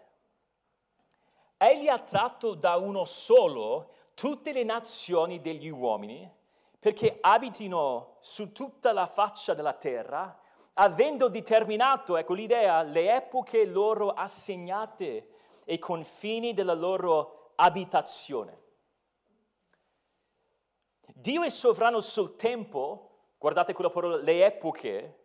Egli 1.56 1.88
ha 1.88 1.98
tratto 2.00 2.52
da 2.52 2.76
uno 2.76 3.06
solo 3.06 3.92
tutte 4.12 4.52
le 4.52 4.62
nazioni 4.62 5.40
degli 5.40 5.68
uomini 5.68 6.30
perché 6.78 7.16
abitino 7.20 8.16
su 8.20 8.52
tutta 8.52 8.92
la 8.92 9.06
faccia 9.06 9.54
della 9.54 9.72
terra 9.72 10.38
avendo 10.74 11.28
determinato, 11.28 12.18
ecco 12.18 12.34
l'idea, 12.34 12.82
le 12.82 13.14
epoche 13.14 13.64
loro 13.64 14.10
assegnate 14.10 15.28
e 15.64 15.74
i 15.74 15.78
confini 15.78 16.52
della 16.52 16.74
loro 16.74 17.52
abitazione. 17.54 18.64
Dio 21.18 21.42
è 21.42 21.48
sovrano 21.48 22.00
sul 22.00 22.36
tempo, 22.36 23.30
guardate 23.38 23.72
quella 23.72 23.88
parola, 23.88 24.18
le 24.18 24.44
epoche 24.44 25.20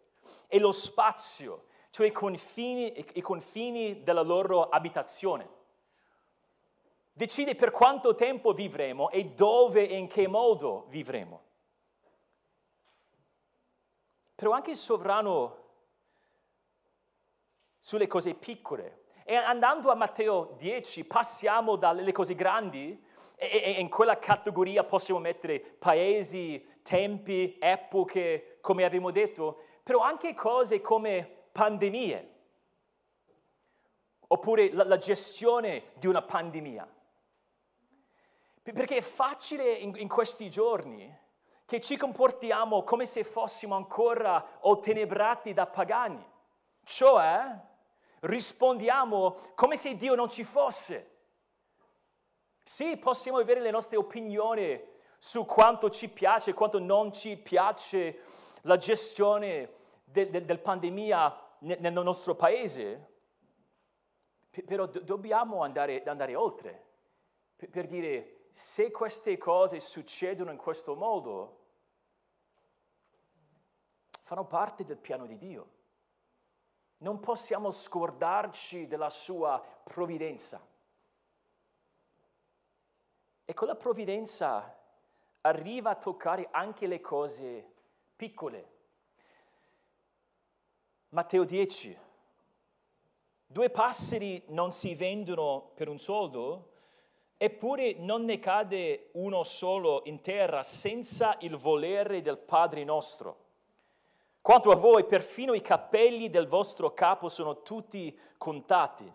e 0.47 0.57
lo 0.57 0.71
spazio, 0.71 1.65
cioè 1.89 2.07
i 2.07 2.11
confini, 2.11 3.05
i 3.15 3.19
confini 3.19 4.01
della 4.01 4.21
loro 4.21 4.69
abitazione. 4.69 5.49
Decide 7.11 7.55
per 7.55 7.71
quanto 7.71 8.15
tempo 8.15 8.53
vivremo 8.53 9.09
e 9.09 9.25
dove 9.31 9.85
e 9.85 9.97
in 9.97 10.07
che 10.07 10.29
modo 10.29 10.85
vivremo. 10.87 11.41
Però 14.33 14.51
anche 14.51 14.71
il 14.71 14.77
sovrano 14.77 15.57
sulle 17.81 18.07
cose 18.07 18.33
piccole. 18.33 19.03
E 19.25 19.35
andando 19.35 19.91
a 19.91 19.95
Matteo 19.95 20.53
10 20.57 21.03
passiamo 21.03 21.75
dalle 21.75 22.13
cose 22.13 22.33
grandi 22.33 23.09
e, 23.43 23.71
in 23.79 23.89
quella 23.89 24.19
categoria 24.19 24.83
possiamo 24.83 25.19
mettere 25.19 25.59
paesi, 25.59 26.63
tempi, 26.83 27.57
epoche, 27.59 28.59
come 28.61 28.83
abbiamo 28.83 29.09
detto, 29.09 29.63
però 29.81 30.01
anche 30.01 30.35
cose 30.35 30.79
come 30.79 31.27
pandemie, 31.51 32.29
oppure 34.27 34.71
la, 34.71 34.83
la 34.85 34.97
gestione 34.97 35.85
di 35.95 36.05
una 36.05 36.21
pandemia. 36.21 36.87
Perché 38.61 38.97
è 38.97 39.01
facile 39.01 39.71
in, 39.71 39.91
in 39.95 40.07
questi 40.07 40.47
giorni 40.47 41.19
che 41.65 41.81
ci 41.81 41.97
comportiamo 41.97 42.83
come 42.83 43.07
se 43.07 43.23
fossimo 43.23 43.75
ancora 43.75 44.59
ottenebrati 44.59 45.53
da 45.53 45.65
pagani, 45.65 46.23
cioè 46.83 47.59
rispondiamo 48.19 49.35
come 49.55 49.77
se 49.77 49.95
Dio 49.95 50.13
non 50.13 50.29
ci 50.29 50.43
fosse. 50.43 51.10
Sì, 52.71 52.95
possiamo 52.95 53.37
avere 53.37 53.59
le 53.59 53.69
nostre 53.69 53.97
opinioni 53.97 54.81
su 55.17 55.43
quanto 55.43 55.89
ci 55.89 56.07
piace, 56.07 56.53
quanto 56.53 56.79
non 56.79 57.11
ci 57.11 57.35
piace 57.35 58.21
la 58.61 58.77
gestione 58.77 59.73
del, 60.05 60.29
del, 60.29 60.45
del 60.45 60.59
pandemia 60.61 61.57
nel, 61.59 61.91
nostro 61.91 62.33
paese, 62.33 63.09
però 64.49 64.85
do, 64.85 65.01
dobbiamo 65.01 65.63
andare, 65.63 66.01
andare 66.03 66.33
oltre 66.33 66.85
per, 67.57 67.69
per 67.69 67.87
dire 67.87 68.45
se 68.51 68.89
queste 68.89 69.37
cose 69.37 69.81
succedono 69.81 70.51
in 70.51 70.57
questo 70.57 70.95
modo, 70.95 71.59
fanno 74.21 74.45
parte 74.45 74.85
del 74.85 74.97
piano 74.97 75.25
di 75.25 75.35
Dio. 75.35 75.71
Non 76.99 77.19
possiamo 77.19 77.69
scordarci 77.69 78.87
della 78.87 79.09
sua 79.09 79.61
provvidenza. 79.83 80.69
E 83.51 83.53
quella 83.53 83.75
provvidenza 83.75 84.79
arriva 85.41 85.89
a 85.89 85.95
toccare 85.95 86.47
anche 86.51 86.87
le 86.87 87.01
cose 87.01 87.69
piccole. 88.15 88.69
Matteo 91.09 91.43
10. 91.43 91.97
Due 93.45 93.69
passeri 93.69 94.41
non 94.47 94.71
si 94.71 94.95
vendono 94.95 95.71
per 95.75 95.89
un 95.89 95.99
soldo, 95.99 96.75
eppure 97.35 97.95
non 97.95 98.23
ne 98.23 98.39
cade 98.39 99.09
uno 99.15 99.43
solo 99.43 100.03
in 100.05 100.21
terra 100.21 100.63
senza 100.63 101.35
il 101.41 101.57
volere 101.57 102.21
del 102.21 102.37
Padre 102.37 102.85
nostro. 102.85 103.37
Quanto 104.39 104.71
a 104.71 104.77
voi, 104.77 105.03
perfino 105.03 105.53
i 105.53 105.61
capelli 105.61 106.29
del 106.29 106.47
vostro 106.47 106.93
capo 106.93 107.27
sono 107.27 107.63
tutti 107.63 108.17
contati. 108.37 109.13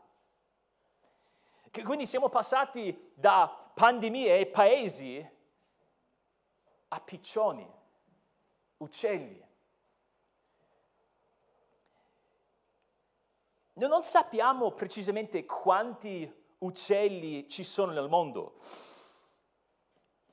Quindi 1.83 2.07
siamo 2.07 2.29
passati 2.29 3.13
da 3.15 3.71
pandemie 3.75 4.39
e 4.39 4.47
paesi 4.47 5.31
a 6.89 7.01
piccioni, 7.01 7.69
uccelli. 8.79 9.45
Non 13.75 14.03
sappiamo 14.03 14.71
precisamente 14.71 15.45
quanti 15.45 16.45
uccelli 16.59 17.49
ci 17.49 17.63
sono 17.63 17.93
nel 17.93 18.09
mondo. 18.09 18.55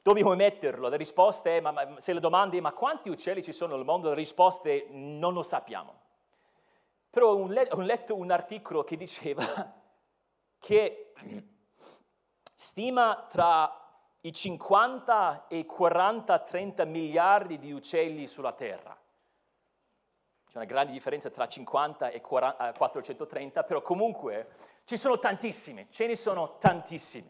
Dobbiamo 0.02 0.36
metterlo, 0.36 0.88
la 0.88 0.96
risposta 0.96 1.50
è, 1.50 1.60
ma, 1.60 1.72
ma, 1.72 2.00
se 2.00 2.14
le 2.14 2.20
domande 2.20 2.60
ma 2.62 2.74
quanti 2.74 3.10
uccelli 3.10 3.44
ci 3.44 3.54
sono 3.54 3.76
nel 3.76 3.86
mondo, 3.86 4.10
la 4.10 4.16
risposta 4.16 4.70
è 4.70 4.86
non 4.90 5.34
lo 5.34 5.44
sappiamo. 5.44 6.02
Però 7.10 7.34
ho 7.34 7.82
letto 7.82 8.16
un 8.16 8.32
articolo 8.32 8.84
che 8.84 8.98
diceva 8.98 9.82
che 10.64 11.12
stima 12.56 13.28
tra 13.30 13.82
i 14.22 14.32
50 14.32 15.48
e 15.50 15.58
i 15.58 15.68
40-30 15.70 16.88
miliardi 16.88 17.60
di 17.60 17.74
uccelli 17.74 18.28
sulla 18.28 18.54
Terra. 18.54 18.98
C'è 20.50 20.56
una 20.56 20.64
grande 20.64 20.94
differenza 20.94 21.30
tra 21.30 21.50
50 21.50 22.12
e 22.12 22.22
40, 22.22 22.72
430, 22.78 23.64
però 23.64 23.82
comunque 23.82 24.52
ci 24.86 24.96
sono 24.96 25.20
tantissimi, 25.20 25.88
ce 25.92 26.08
ne 26.08 26.16
sono 26.16 26.56
tantissimi. 26.60 27.30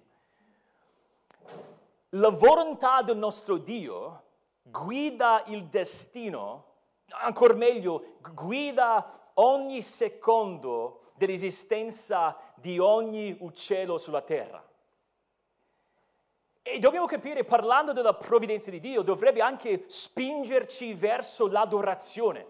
La 2.10 2.30
volontà 2.30 3.02
del 3.02 3.18
nostro 3.18 3.58
Dio 3.58 4.26
guida 4.62 5.42
il 5.48 5.66
destino, 5.66 6.66
ancora 7.08 7.56
meglio, 7.56 8.18
guida 8.32 9.32
ogni 9.36 9.82
secondo 9.82 11.03
dell'esistenza 11.16 12.38
di 12.56 12.80
ogni 12.80 13.36
uccello 13.40 13.98
sulla 13.98 14.22
terra. 14.22 14.66
E 16.62 16.80
dobbiamo 16.80 17.06
capire, 17.06 17.44
parlando 17.44 17.92
della 17.92 18.14
provvidenza 18.14 18.72
di 18.72 18.80
Dio, 18.80 19.02
dovrebbe 19.02 19.42
anche 19.42 19.84
spingerci 19.88 20.94
verso 20.94 21.48
l'adorazione. 21.48 22.48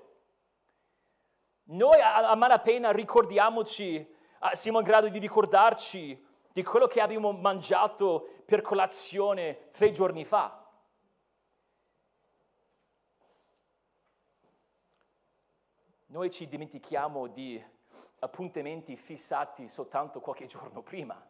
Noi 1.65 1.99
a, 1.99 2.29
a 2.29 2.35
malapena 2.35 2.91
ricordiamoci, 2.91 4.07
siamo 4.51 4.79
in 4.79 4.85
grado 4.85 5.07
di 5.09 5.17
ricordarci 5.17 6.25
di 6.51 6.63
quello 6.63 6.85
che 6.85 7.01
abbiamo 7.01 7.31
mangiato 7.31 8.43
per 8.45 8.61
colazione 8.61 9.71
tre 9.71 9.89
giorni 9.89 10.23
fa. 10.25 10.63
Noi 16.07 16.29
ci 16.29 16.47
dimentichiamo 16.47 17.25
di 17.25 17.63
appuntamenti 18.23 18.95
fissati 18.95 19.67
soltanto 19.67 20.19
qualche 20.21 20.45
giorno 20.45 20.81
prima. 20.81 21.21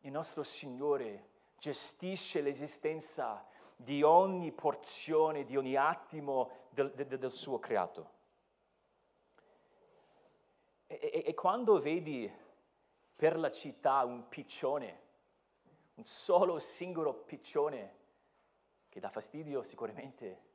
Il 0.00 0.10
nostro 0.10 0.42
Signore 0.42 1.28
gestisce 1.58 2.40
l'esistenza 2.40 3.46
di 3.76 4.02
ogni 4.02 4.50
porzione, 4.50 5.44
di 5.44 5.56
ogni 5.56 5.76
attimo 5.76 6.50
del, 6.70 6.92
del, 6.92 7.18
del 7.18 7.30
suo 7.30 7.58
creato. 7.58 8.10
E, 10.86 10.98
e, 11.00 11.22
e 11.26 11.34
quando 11.34 11.80
vedi 11.80 12.30
per 13.14 13.38
la 13.38 13.50
città 13.50 14.02
un 14.04 14.28
piccione, 14.28 15.00
un 15.94 16.04
solo 16.04 16.58
singolo 16.58 17.14
piccione 17.14 18.00
che 18.88 19.00
dà 19.00 19.10
fastidio 19.10 19.62
sicuramente, 19.62 20.50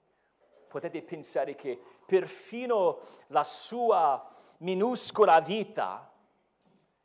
potete 0.68 1.02
pensare 1.02 1.56
che 1.56 1.80
perfino 2.06 3.00
la 3.28 3.44
sua 3.44 4.30
minuscola 4.58 5.39
vita, 5.39 6.12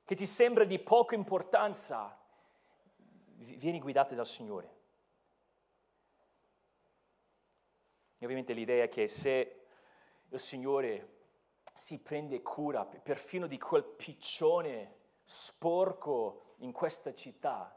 che 0.04 0.16
ci 0.16 0.26
sembra 0.26 0.64
di 0.64 0.78
poca 0.78 1.14
importanza, 1.14 2.18
vieni 3.36 3.80
guidata 3.80 4.14
dal 4.14 4.26
Signore. 4.26 4.80
E 8.18 8.24
ovviamente 8.24 8.52
l'idea 8.52 8.84
è 8.84 8.88
che 8.88 9.08
se 9.08 9.66
il 10.28 10.38
Signore 10.38 11.20
si 11.76 11.98
prende 11.98 12.42
cura 12.42 12.84
perfino 12.84 13.46
di 13.46 13.58
quel 13.58 13.84
piccione 13.84 15.00
sporco 15.24 16.54
in 16.58 16.72
questa 16.72 17.12
città, 17.14 17.76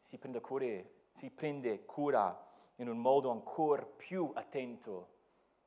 si 0.00 0.18
prende 0.18 0.40
cura, 0.40 0.66
si 1.12 1.30
prende 1.30 1.84
cura 1.84 2.44
in 2.76 2.88
un 2.88 2.98
modo 2.98 3.30
ancora 3.30 3.84
più 3.84 4.30
attento 4.34 5.15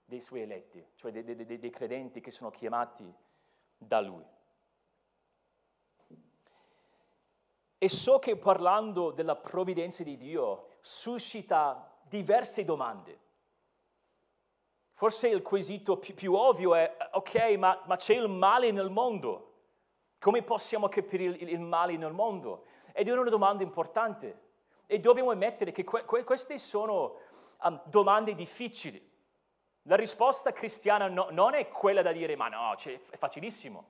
dei 0.09 0.19
suoi 0.19 0.41
eletti, 0.41 0.83
cioè 0.95 1.11
dei, 1.11 1.23
dei, 1.23 1.59
dei 1.59 1.69
credenti 1.69 2.19
che 2.19 2.31
sono 2.31 2.49
chiamati 2.49 3.13
da 3.77 4.01
lui. 4.01 4.25
E 7.77 7.89
so 7.89 8.19
che 8.19 8.35
parlando 8.35 9.11
della 9.11 9.35
provvidenza 9.35 10.03
di 10.03 10.17
Dio 10.17 10.77
suscita 10.81 11.97
diverse 12.01 12.65
domande. 12.65 13.19
Forse 14.91 15.29
il 15.29 15.41
quesito 15.41 15.97
più, 15.97 16.13
più 16.13 16.33
ovvio 16.33 16.75
è, 16.75 16.97
ok, 17.11 17.55
ma, 17.57 17.81
ma, 17.85 17.95
c'è 17.95 18.15
il 18.15 18.27
male 18.27 18.71
nel 18.71 18.89
mondo. 18.89 19.45
Come 20.19 20.41
possiamo 20.41 20.89
capire 20.89 21.23
il, 21.23 21.49
il, 21.49 21.61
male 21.61 21.95
nel 21.95 22.11
mondo? 22.11 22.65
Ed 22.91 23.07
è 23.07 23.11
una 23.13 23.29
domanda 23.29 23.63
importante. 23.63 24.47
E 24.87 24.99
dobbiamo 24.99 25.31
ammettere 25.31 25.71
che 25.71 25.85
que, 25.85 26.03
que, 26.03 26.25
queste 26.25 26.57
sono 26.57 27.15
um, 27.61 27.79
domande 27.85 28.35
difficili. 28.35 29.08
La 29.83 29.95
risposta 29.95 30.51
cristiana 30.51 31.07
no, 31.07 31.27
non 31.31 31.53
è 31.53 31.67
quella 31.69 32.01
da 32.01 32.11
dire 32.11 32.35
ma 32.35 32.47
no, 32.47 32.75
cioè, 32.75 32.99
è 33.09 33.17
facilissimo, 33.17 33.85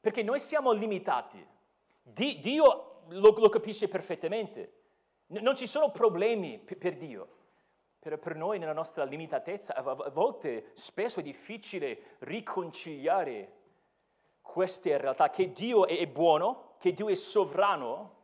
perché 0.00 0.22
noi 0.22 0.40
siamo 0.40 0.72
limitati. 0.72 1.44
Di, 2.02 2.38
Dio 2.38 3.02
lo, 3.08 3.34
lo, 3.36 3.48
capisce 3.48 3.88
perfettamente, 3.88 4.72
non 5.26 5.54
ci 5.54 5.66
sono 5.66 5.90
problemi 5.90 6.58
per, 6.58 6.78
per 6.78 6.96
Dio. 6.96 7.28
per, 7.98 8.18
per 8.18 8.36
noi 8.36 8.58
nella 8.58 8.72
nostra 8.72 9.04
limitatezza, 9.04 9.74
a 9.74 10.10
volte 10.10 10.70
spesso 10.74 11.20
è 11.20 11.22
difficile 11.22 12.16
riconciliare 12.20 13.60
queste 14.40 14.96
realtà, 14.98 15.30
che 15.30 15.52
Dio 15.52 15.86
è 15.86 16.06
buono, 16.06 16.74
che 16.78 16.92
Dio 16.92 17.08
è 17.08 17.14
sovrano, 17.14 18.20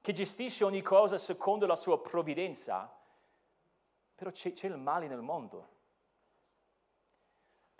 che 0.00 0.12
gestisce 0.12 0.64
ogni 0.64 0.82
cosa 0.82 1.18
secondo 1.18 1.66
la 1.66 1.76
sua 1.76 2.00
provvidenza, 2.00 2.92
però 4.14 4.30
c'è, 4.30 4.52
c'è 4.52 4.66
il 4.66 4.78
male 4.78 5.06
nel 5.06 5.20
mondo. 5.20 5.68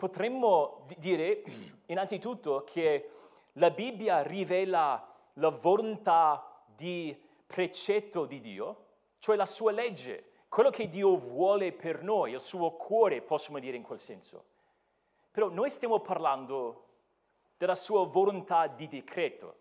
Potremmo 0.01 0.87
dire 0.97 1.43
innanzitutto 1.85 2.63
che 2.65 3.11
la 3.53 3.69
Bibbia 3.69 4.23
rivela 4.23 5.07
la 5.33 5.49
volontà 5.49 6.63
di 6.65 7.15
precetto 7.45 8.25
di 8.25 8.41
Dio, 8.41 8.85
cioè 9.19 9.35
la 9.35 9.45
sua 9.45 9.71
legge, 9.71 10.31
quello 10.47 10.71
che 10.71 10.89
Dio 10.89 11.15
vuole 11.17 11.71
per 11.71 12.01
noi, 12.01 12.31
il 12.31 12.41
suo 12.41 12.71
cuore, 12.71 13.21
possiamo 13.21 13.59
dire 13.59 13.77
in 13.77 13.83
quel 13.83 13.99
senso. 13.99 14.45
Però 15.29 15.49
noi 15.49 15.69
stiamo 15.69 15.99
parlando 15.99 16.87
della 17.55 17.75
sua 17.75 18.03
volontà 18.03 18.65
di 18.65 18.87
decreto, 18.87 19.55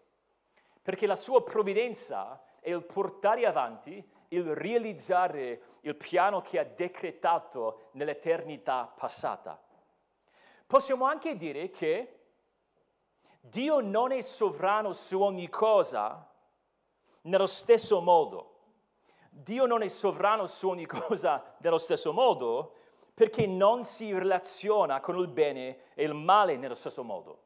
perché 0.80 1.06
la 1.06 1.16
sua 1.16 1.44
provvidenza 1.44 2.42
è 2.60 2.70
il 2.70 2.82
portare 2.84 3.44
avanti, 3.44 4.02
il 4.28 4.54
realizzare 4.54 5.60
il 5.82 5.96
piano 5.96 6.40
che 6.40 6.58
ha 6.58 6.64
decretato 6.64 7.90
nell'eternità 7.92 8.90
passata. 8.96 9.68
Possiamo 10.70 11.04
anche 11.04 11.34
dire 11.34 11.68
che 11.68 12.18
Dio 13.40 13.80
non 13.80 14.12
è 14.12 14.20
sovrano 14.20 14.92
su 14.92 15.20
ogni 15.20 15.48
cosa 15.48 16.32
nello 17.22 17.48
stesso 17.48 18.00
modo. 18.00 18.58
Dio 19.30 19.66
non 19.66 19.82
è 19.82 19.88
sovrano 19.88 20.46
su 20.46 20.68
ogni 20.68 20.86
cosa 20.86 21.56
nello 21.58 21.76
stesso 21.76 22.12
modo 22.12 22.76
perché 23.12 23.48
non 23.48 23.82
si 23.82 24.16
relaziona 24.16 25.00
con 25.00 25.18
il 25.18 25.26
bene 25.26 25.86
e 25.94 26.04
il 26.04 26.14
male 26.14 26.56
nello 26.56 26.74
stesso 26.74 27.02
modo. 27.02 27.42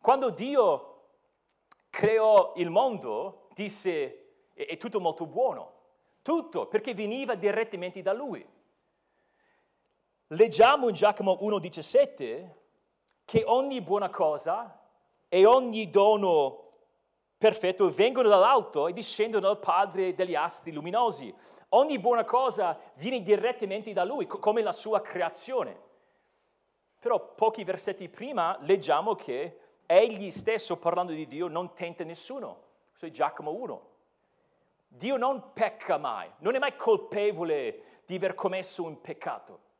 Quando 0.00 0.30
Dio 0.30 1.08
creò 1.90 2.54
il 2.56 2.70
mondo, 2.70 3.48
disse 3.52 4.46
è, 4.54 4.78
tutto 4.78 4.98
molto 4.98 5.26
buono, 5.26 5.72
tutto, 6.22 6.68
perché 6.68 6.94
veniva 6.94 7.34
direttamente 7.34 8.00
da 8.00 8.14
Lui. 8.14 8.60
Leggiamo 10.34 10.88
in 10.88 10.94
Giacomo 10.94 11.38
1,17 11.42 12.50
che 13.26 13.42
ogni 13.44 13.82
buona 13.82 14.08
cosa 14.08 14.80
e 15.28 15.44
ogni 15.44 15.90
dono 15.90 16.70
perfetto 17.36 17.90
vengono 17.90 18.30
dall'alto 18.30 18.88
e 18.88 18.94
discendono 18.94 19.48
dal 19.48 19.58
Padre 19.58 20.14
degli 20.14 20.34
astri 20.34 20.72
luminosi. 20.72 21.34
Ogni 21.70 21.98
buona 21.98 22.24
cosa 22.24 22.78
viene 22.94 23.20
direttamente 23.20 23.92
da 23.92 24.04
Lui, 24.04 24.26
come 24.26 24.62
la 24.62 24.72
sua 24.72 25.02
creazione. 25.02 25.78
Però 26.98 27.34
pochi 27.34 27.62
versetti 27.62 28.08
prima 28.08 28.56
leggiamo 28.60 29.14
che 29.14 29.58
Egli 29.84 30.30
stesso, 30.30 30.78
parlando 30.78 31.12
di 31.12 31.26
Dio, 31.26 31.48
non 31.48 31.74
tenta 31.74 32.04
nessuno. 32.04 32.62
Questo 32.88 33.04
è 33.04 33.10
Giacomo 33.10 33.52
1. 33.52 33.90
Dio 34.88 35.18
non 35.18 35.52
pecca 35.52 35.98
mai, 35.98 36.32
non 36.38 36.54
è 36.54 36.58
mai 36.58 36.74
colpevole 36.74 38.00
di 38.06 38.14
aver 38.14 38.34
commesso 38.34 38.84
un 38.84 38.98
peccato. 38.98 39.70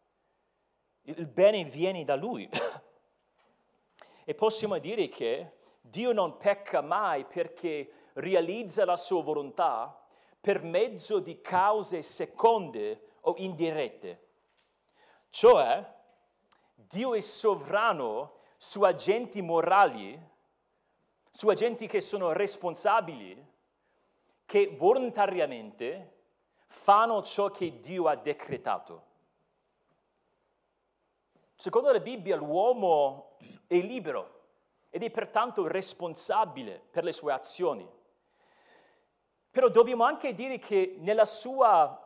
Il 1.03 1.27
bene 1.27 1.65
viene 1.65 2.05
da 2.05 2.15
Lui. 2.15 2.49
e 4.25 4.35
possiamo 4.35 4.79
dire 4.79 5.09
che 5.09 5.57
Dio 5.81 6.13
non 6.13 6.37
pecca 6.37 6.81
mai 6.81 7.25
perché 7.25 8.11
realizza 8.15 8.85
la 8.85 8.97
sua 8.97 9.23
volontà 9.23 9.99
per 10.41 10.63
mezzo 10.63 11.19
di 11.19 11.41
cause 11.41 12.03
seconde 12.03 13.11
o 13.23 13.35
indirette. 13.39 14.29
Cioè, 15.29 15.93
Dio 16.75 17.15
è 17.15 17.21
sovrano 17.21 18.41
su 18.57 18.83
agenti 18.83 19.41
morali, 19.41 20.21
su 21.31 21.49
agenti 21.49 21.87
che 21.87 22.01
sono 22.01 22.33
responsabili, 22.33 23.51
che 24.45 24.75
volontariamente 24.77 26.17
fanno 26.67 27.23
ciò 27.23 27.51
che 27.51 27.79
Dio 27.79 28.09
ha 28.09 28.15
decretato. 28.15 29.11
Secondo 31.63 31.93
la 31.93 32.01
Bibbia 32.01 32.35
l'uomo 32.35 33.37
è 33.69 33.77
libero 33.77 34.41
ed 34.91 35.05
è 35.05 35.11
pertanto 35.13 35.69
responsabile 35.69 36.83
per 36.91 37.05
le 37.05 37.13
sue 37.13 37.33
azioni. 37.33 37.89
Però 39.49 39.69
dobbiamo 39.69 40.03
anche 40.03 40.35
dire 40.35 40.59
che 40.59 40.97
nella 40.99 41.25
sua 41.25 42.05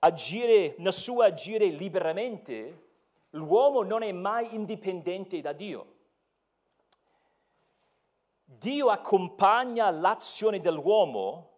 agire, 0.00 0.74
nel 0.76 0.92
suo 0.92 1.22
agire 1.22 1.68
liberamente, 1.68 2.88
l'uomo 3.30 3.84
non 3.84 4.02
è 4.02 4.12
mai 4.12 4.54
indipendente 4.54 5.40
da 5.40 5.54
Dio. 5.54 5.94
Dio 8.44 8.90
accompagna 8.90 9.88
l'azione 9.88 10.60
dell'uomo 10.60 11.52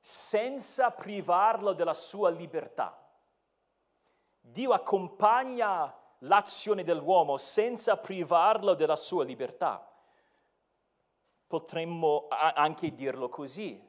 senza 0.00 0.90
privarlo 0.90 1.74
della 1.74 1.94
sua 1.94 2.28
libertà. 2.28 3.00
Dio 4.40 4.72
accompagna 4.72 5.94
l'azione 6.20 6.84
dell'uomo 6.84 7.36
senza 7.36 7.96
privarlo 7.96 8.74
della 8.74 8.96
sua 8.96 9.24
libertà 9.24 9.88
potremmo 11.48 12.28
anche 12.28 12.94
dirlo 12.94 13.28
così. 13.28 13.82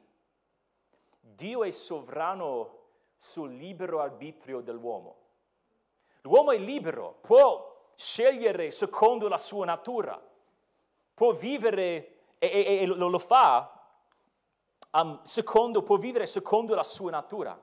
Dio 1.20 1.62
è 1.62 1.70
sovrano 1.70 2.78
sul 3.16 3.52
libero 3.54 4.00
arbitrio 4.00 4.62
dell'uomo. 4.62 5.16
L'uomo 6.22 6.52
è 6.52 6.58
libero, 6.58 7.18
può 7.20 7.92
scegliere 7.94 8.70
secondo 8.70 9.28
la 9.28 9.38
sua 9.38 9.66
natura, 9.66 10.20
può 11.14 11.32
vivere 11.32 12.22
e, 12.38 12.46
e, 12.46 12.78
e 12.80 12.86
lo, 12.86 13.08
lo, 13.08 13.18
fa 13.18 13.70
um, 14.92 15.22
secondo, 15.22 15.82
può 15.82 15.96
vivere 15.96 16.24
secondo 16.24 16.74
la 16.74 16.82
sua 16.82 17.10
natura, 17.10 17.58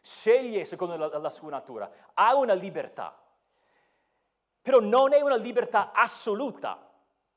sceglie 0.00 0.64
secondo 0.66 0.96
la, 0.96 1.18
la 1.18 1.30
sua 1.30 1.50
natura, 1.50 1.90
ha 2.14 2.34
una 2.34 2.52
libertà, 2.52 3.18
però 4.68 4.80
non 4.80 5.14
è 5.14 5.20
una 5.22 5.36
libertà 5.36 5.92
assoluta, 5.92 6.78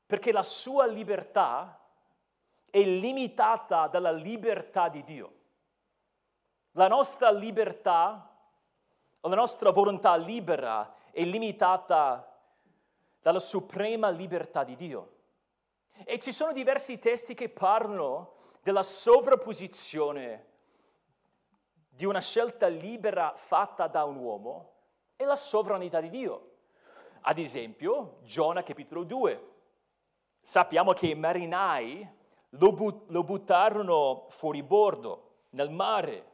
perché 0.04 0.32
la 0.32 0.42
sua 0.42 0.84
libertà 0.84 1.80
è 2.68 2.84
limitata 2.84 3.86
dalla 3.86 4.12
libertà 4.12 4.90
di 4.90 5.02
Dio. 5.02 5.32
La 6.72 6.88
nostra 6.88 7.30
libertà, 7.30 8.36
la 9.20 9.34
nostra 9.34 9.70
volontà 9.70 10.14
libera 10.14 10.94
è 11.10 11.22
limitata 11.22 12.38
dalla 13.22 13.38
suprema 13.38 14.10
libertà 14.10 14.62
di 14.62 14.76
Dio. 14.76 15.12
E 16.04 16.18
ci 16.18 16.32
sono 16.32 16.52
diversi 16.52 16.98
testi 16.98 17.32
che 17.32 17.48
parlano 17.48 18.34
della 18.60 18.82
sovrapposizione 18.82 20.48
di 21.88 22.04
una 22.04 22.20
scelta 22.20 22.66
libera 22.66 23.32
fatta 23.34 23.86
da 23.86 24.04
un 24.04 24.16
uomo 24.16 24.72
e 25.16 25.24
la 25.24 25.34
sovranità 25.34 25.98
di 26.02 26.10
Dio. 26.10 26.50
Ad 27.24 27.38
esempio, 27.38 28.18
Giona 28.22 28.64
capitolo 28.64 29.04
2. 29.04 29.50
Sappiamo 30.40 30.92
che 30.92 31.06
i 31.06 31.14
marinai 31.14 32.08
lo, 32.50 32.72
but- 32.72 33.08
lo 33.10 33.22
buttarono 33.22 34.26
fuori 34.28 34.64
bordo, 34.64 35.44
nel 35.50 35.70
mare. 35.70 36.30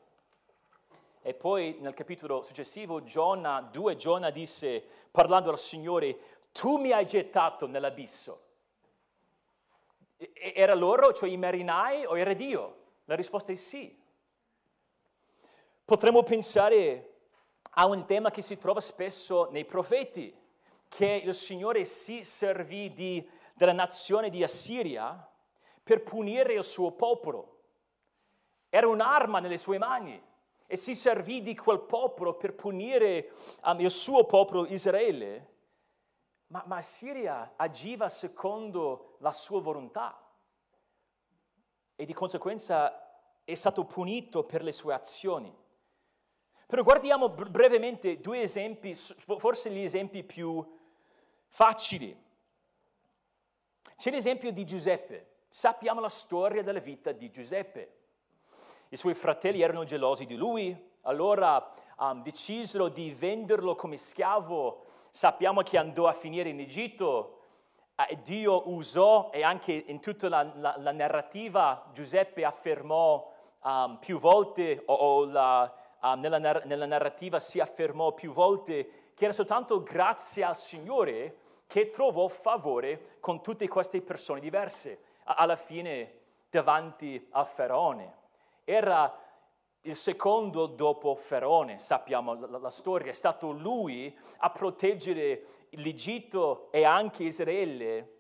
E 1.21 1.35
poi 1.35 1.77
nel 1.81 1.93
capitolo 1.93 2.41
successivo, 2.41 3.03
Giona, 3.03 3.61
2, 3.61 3.97
Giona 3.97 4.31
disse, 4.31 4.83
parlando 5.11 5.51
al 5.51 5.59
Signore, 5.59 6.19
tu 6.53 6.79
mi 6.79 6.91
hai 6.91 7.05
gettato 7.05 7.67
nell'abisso. 7.67 8.45
Era 10.33 10.75
loro, 10.75 11.13
cioè 11.13 11.29
i 11.29 11.37
marinai, 11.37 12.07
o 12.07 12.17
era 12.17 12.33
Dio? 12.33 12.77
La 13.05 13.15
risposta 13.15 13.53
è 13.53 13.55
sì. 13.55 13.95
Potremmo 15.85 16.23
pensare 16.23 17.17
a 17.73 17.85
un 17.85 18.07
tema 18.07 18.31
che 18.31 18.41
si 18.41 18.57
trova 18.57 18.81
spesso 18.81 19.51
nei 19.51 19.67
profeti, 19.67 20.35
che 20.89 21.23
il 21.25 21.35
Signore 21.35 21.85
si 21.85 22.25
servì 22.25 22.93
di, 22.93 23.29
della 23.55 23.73
nazione 23.73 24.31
di 24.31 24.43
Assiria 24.43 25.31
per 25.83 26.03
punire 26.03 26.55
il 26.55 26.65
suo 26.65 26.93
popolo. 26.93 27.57
Era 28.69 28.89
un'arma 28.89 29.39
nelle 29.41 29.57
sue 29.57 29.79
mani 29.79 30.23
e 30.67 30.77
si 30.77 30.95
servì 30.95 31.41
di 31.41 31.55
quel 31.55 31.81
popolo 31.81 32.35
per 32.35 32.55
punire 32.55 33.33
um, 33.65 33.81
il 33.81 33.91
suo 33.91 34.25
popolo 34.25 34.67
Israele. 34.67 35.55
Ma, 36.49 36.63
ma 36.67 36.81
Siria 36.81 37.55
agiva 37.57 38.09
secondo 38.09 39.17
la 39.21 39.33
sua 39.33 39.61
volontà 39.61 40.23
e 41.97 42.05
di 42.05 42.13
conseguenza 42.13 43.07
è 43.45 43.55
stato 43.55 43.85
punito 43.85 44.45
per 44.45 44.63
le 44.63 44.73
sue 44.73 44.93
azioni. 44.93 45.55
Però 46.67 46.83
guardiamo 46.83 47.31
brevemente 47.31 48.21
due 48.21 48.43
esempi, 48.43 48.95
forse 48.95 49.71
gli 49.71 49.81
esempi 49.81 50.23
più 50.23 50.63
facili. 51.49 52.17
C'è 53.97 54.11
l'esempio 54.11 54.53
di 54.53 54.65
Giuseppe 54.65 55.29
sappiamo 55.49 56.01
la 56.01 56.09
storia 56.09 56.63
della 56.63 56.79
vita 56.79 57.13
di 57.13 57.31
Giuseppe. 57.31 57.95
i 58.91 58.97
suoi 58.97 59.15
fratelli 59.15 59.61
erano 59.61 59.85
gelosi 59.85 60.25
di 60.25 60.37
lui, 60.37 60.75
allora 61.03 61.75
um, 61.99 62.23
decisero 62.23 62.89
di 62.89 63.11
venderlo 63.11 63.75
come 63.75 63.99
schiavo. 63.99 64.85
Sappiamo 65.11 65.63
che 65.63 65.77
andò 65.77 66.07
a 66.07 66.13
finire 66.13 66.49
in 66.49 66.61
Egitto. 66.61 67.41
Eh, 67.95 68.19
Dio 68.23 68.71
usò, 68.71 69.31
e 69.31 69.43
anche 69.43 69.73
in 69.73 70.01
tutta 70.01 70.29
la, 70.29 70.43
la, 70.55 70.75
la 70.79 70.93
narrativa, 70.93 71.91
Giuseppe 71.93 72.45
affermò 72.45 73.31
um, 73.65 73.99
più 74.01 74.19
volte, 74.19 74.83
o, 74.87 74.95
o 74.95 75.25
la, 75.27 75.75
um, 76.03 76.21
nella, 76.21 76.39
nella 76.39 76.87
narrativa 76.87 77.41
si 77.41 77.61
affermò 77.61 78.13
più 78.13 78.33
volte, 78.33 79.08
che 79.19 79.25
era 79.25 79.33
soltanto 79.33 79.83
grazie 79.83 80.45
al 80.45 80.55
Signore 80.55 81.39
che 81.67 81.91
trovò 81.91 82.29
favore 82.29 83.17
con 83.19 83.43
tutte 83.43 83.67
queste 83.67 84.01
persone 84.01 84.39
diverse. 84.39 85.01
Alla 85.25 85.57
fine, 85.57 86.21
davanti 86.49 87.27
al 87.33 87.45
faraone. 87.45 88.15
Era 88.63 89.13
il 89.81 89.97
secondo 89.97 90.67
dopo 90.67 91.17
Faraone, 91.17 91.79
sappiamo 91.79 92.35
la, 92.35 92.59
la, 92.59 92.71
storia, 92.71 93.11
è 93.11 93.15
stato 93.15 93.51
lui 93.51 94.17
a 94.39 94.51
proteggere 94.51 95.45
l'Egitto 95.71 96.71
e 96.71 96.85
anche 96.85 97.25
Israele 97.25 98.19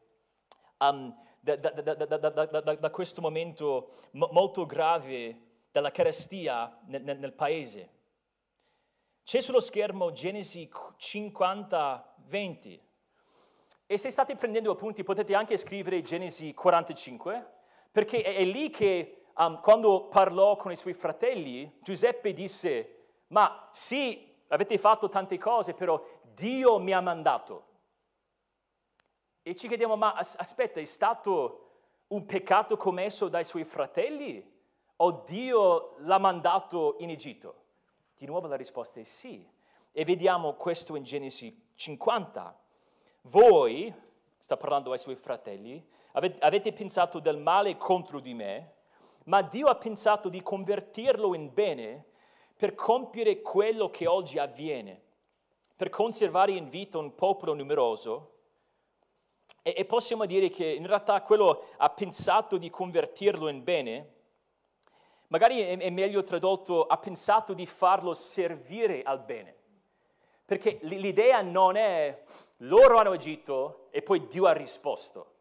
um, 0.78 1.16
da, 1.40 1.54
da, 1.54 1.70
da, 1.70 2.74
da, 2.74 2.90
questo 2.90 3.20
momento 3.20 3.90
mo, 4.12 4.28
molto 4.32 4.66
grave 4.66 5.42
della 5.70 5.92
carestia 5.92 6.76
nel, 6.86 7.02
nel, 7.04 7.18
nel 7.18 7.32
paese. 7.32 7.97
C'è 9.28 9.42
sullo 9.42 9.60
schermo 9.60 10.10
Genesi 10.10 10.70
50, 10.96 12.14
20. 12.28 12.82
E 13.84 13.98
se 13.98 14.10
state 14.10 14.36
prendendo 14.36 14.70
appunti 14.70 15.02
potete 15.02 15.34
anche 15.34 15.58
scrivere 15.58 16.00
Genesi 16.00 16.54
45, 16.54 17.50
perché 17.92 18.22
è, 18.22 18.42
lì 18.44 18.70
che 18.70 19.26
um, 19.36 19.60
quando 19.60 20.06
parlò 20.06 20.56
con 20.56 20.72
i 20.72 20.76
suoi 20.76 20.94
fratelli, 20.94 21.70
Giuseppe 21.82 22.32
disse, 22.32 23.08
ma 23.26 23.68
sì, 23.70 24.34
avete 24.46 24.78
fatto 24.78 25.10
tante 25.10 25.36
cose, 25.36 25.74
però 25.74 26.02
Dio 26.32 26.78
mi 26.78 26.94
ha 26.94 27.00
mandato. 27.02 27.66
E 29.42 29.54
ci 29.54 29.68
chiediamo, 29.68 29.94
ma 29.94 30.14
aspetta, 30.14 30.80
è 30.80 30.84
stato 30.84 31.82
un 32.06 32.24
peccato 32.24 32.78
commesso 32.78 33.28
dai 33.28 33.44
suoi 33.44 33.64
fratelli 33.64 34.42
o 34.96 35.22
Dio 35.26 35.96
l'ha 35.98 36.16
mandato 36.16 36.96
in 37.00 37.10
Egitto? 37.10 37.66
Di 38.18 38.26
nuovo 38.26 38.48
la 38.48 38.56
risposta 38.56 38.98
è 38.98 39.04
sì. 39.04 39.48
E 39.92 40.04
vediamo 40.04 40.54
questo 40.54 40.96
in 40.96 41.04
Genesi 41.04 41.56
50. 41.76 42.58
Voi, 43.22 43.94
sta 44.38 44.56
parlando 44.56 44.90
ai 44.90 44.98
suoi 44.98 45.14
fratelli, 45.14 45.86
avete 46.12 46.72
pensato 46.72 47.20
del 47.20 47.38
male 47.38 47.76
contro 47.76 48.18
di 48.18 48.34
me, 48.34 48.72
ma 49.26 49.40
Dio 49.42 49.68
ha 49.68 49.76
pensato 49.76 50.28
di 50.28 50.42
convertirlo 50.42 51.32
in 51.32 51.52
bene 51.54 52.06
per 52.56 52.74
compiere 52.74 53.40
quello 53.40 53.88
che 53.88 54.08
oggi 54.08 54.40
avviene, 54.40 55.00
per 55.76 55.88
conservare 55.88 56.50
in 56.50 56.68
vita 56.68 56.98
un 56.98 57.14
popolo 57.14 57.54
numeroso. 57.54 58.32
E, 59.62 59.84
possiamo 59.84 60.26
dire 60.26 60.48
che 60.48 60.66
in 60.66 60.88
realtà 60.88 61.22
quello 61.22 61.66
ha 61.76 61.88
pensato 61.90 62.56
di 62.56 62.68
convertirlo 62.68 63.46
in 63.46 63.62
bene, 63.62 64.14
magari 65.28 65.60
è, 65.60 65.90
meglio 65.90 66.22
tradotto, 66.22 66.86
ha 66.86 66.98
pensato 66.98 67.54
di 67.54 67.66
farlo 67.66 68.12
servire 68.12 69.02
al 69.02 69.20
bene. 69.20 69.56
Perché 70.44 70.78
l'idea 70.82 71.42
non 71.42 71.76
è 71.76 72.22
loro 72.58 72.98
hanno 72.98 73.12
agito 73.12 73.88
e 73.90 74.02
poi 74.02 74.24
Dio 74.24 74.46
ha 74.46 74.52
risposto. 74.52 75.34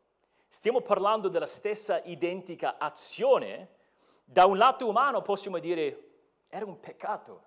Stiamo 0.47 0.81
parlando 0.81 1.29
della 1.29 1.45
stessa 1.45 2.01
identica 2.03 2.77
azione 2.77 3.75
da 4.29 4.45
un 4.45 4.57
lato 4.57 4.87
umano 4.87 5.21
possiamo 5.21 5.57
dire, 5.59 6.09
era 6.49 6.65
un 6.65 6.79
peccato. 6.79 7.43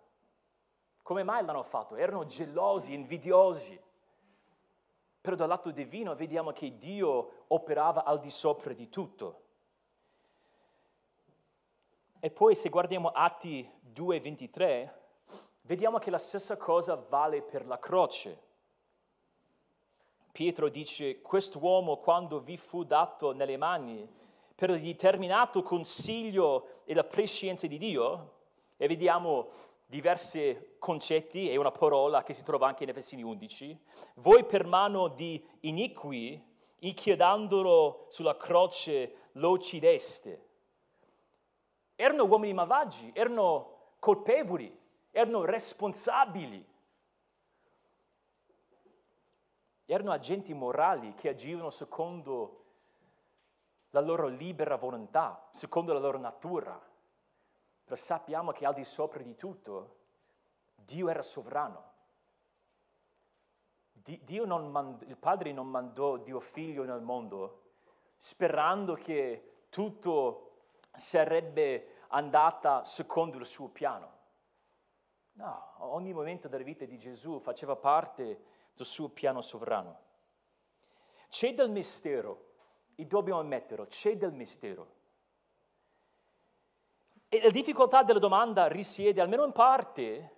Come 1.02 1.22
mai 1.22 1.44
l'hanno 1.44 1.62
fatto? 1.62 1.96
Erano 1.96 2.24
gelosi, 2.24 2.94
invidiosi. 2.94 3.78
Però 5.20 5.36
dal 5.36 5.48
lato 5.48 5.70
divino 5.70 6.14
vediamo 6.14 6.52
che 6.52 6.78
Dio 6.78 7.44
operava 7.48 8.04
al 8.04 8.20
di 8.20 8.30
sopra 8.30 8.72
di 8.72 8.88
tutto. 8.88 9.48
E 12.22 12.30
poi 12.30 12.54
se 12.54 12.68
guardiamo 12.68 13.08
Atti 13.08 13.66
2:23, 13.80 14.92
vediamo 15.62 15.96
che 15.96 16.10
la 16.10 16.18
stessa 16.18 16.58
cosa 16.58 16.94
vale 16.94 17.40
per 17.40 17.66
la 17.66 17.78
croce. 17.78 18.42
Pietro 20.30 20.68
dice, 20.68 21.22
quest'uomo 21.22 21.96
quando 21.96 22.38
vi 22.38 22.58
fu 22.58 22.84
dato 22.84 23.32
nelle 23.32 23.56
mani 23.56 24.06
per 24.54 24.68
il 24.68 24.82
determinato 24.82 25.62
consiglio 25.62 26.82
e 26.84 26.92
la 26.92 27.04
prescienza 27.04 27.66
di 27.66 27.78
Dio, 27.78 28.34
e 28.76 28.86
vediamo 28.86 29.48
diversi 29.86 30.76
concetti 30.78 31.48
e 31.48 31.56
una 31.56 31.72
parola 31.72 32.22
che 32.22 32.34
si 32.34 32.42
trova 32.42 32.66
anche 32.66 32.82
in 32.82 32.90
Efesini 32.90 33.22
11, 33.22 33.82
voi 34.16 34.44
per 34.44 34.66
mano 34.66 35.08
di 35.08 35.42
iniqui, 35.60 36.38
inchiodandolo 36.80 38.04
sulla 38.10 38.36
croce, 38.36 39.30
lo 39.32 39.52
uccideste. 39.52 40.48
Erano 42.00 42.24
uomini 42.24 42.54
malvagi, 42.54 43.10
erano 43.14 43.96
colpevoli, 43.98 44.74
erano 45.10 45.44
responsabili. 45.44 46.66
Erano 49.84 50.10
agenti 50.10 50.54
morali 50.54 51.12
che 51.12 51.28
agivano 51.28 51.68
secondo 51.68 52.64
la 53.90 54.00
loro 54.00 54.28
libera 54.28 54.76
volontà, 54.76 55.46
secondo 55.50 55.92
la 55.92 55.98
loro 55.98 56.16
natura. 56.16 56.80
Però 57.84 57.96
sappiamo 57.96 58.52
che 58.52 58.64
al 58.64 58.72
di 58.72 58.84
sopra 58.84 59.22
di 59.22 59.36
tutto 59.36 59.96
Dio 60.74 61.10
era 61.10 61.20
sovrano. 61.20 61.88
Mandò, 64.46 65.04
il 65.04 65.18
Padre 65.18 65.52
non 65.52 65.66
mandò 65.66 66.16
Dio 66.16 66.40
figlio 66.40 66.84
nel 66.84 67.02
mondo 67.02 67.60
sperando 68.16 68.94
che 68.94 69.64
tutto 69.68 70.49
sarebbe 70.92 72.04
andata 72.08 72.82
secondo 72.84 73.38
il 73.38 73.46
suo 73.46 73.68
piano. 73.68 74.18
No, 75.32 75.74
ogni 75.78 76.12
momento 76.12 76.48
della 76.48 76.64
vita 76.64 76.84
di 76.84 76.98
Gesù 76.98 77.38
faceva 77.38 77.76
parte 77.76 78.42
del 78.74 78.86
suo 78.86 79.08
piano 79.08 79.40
sovrano. 79.40 80.08
C'è 81.28 81.54
del 81.54 81.70
mistero 81.70 82.48
e 82.94 83.06
dobbiamo 83.06 83.40
ammetterlo, 83.40 83.86
c'è 83.86 84.16
del 84.16 84.32
mistero. 84.32 84.98
E 87.28 87.40
la 87.42 87.50
difficoltà 87.50 88.02
della 88.02 88.18
domanda 88.18 88.66
risiede, 88.66 89.20
almeno 89.20 89.44
in 89.44 89.52
parte, 89.52 90.36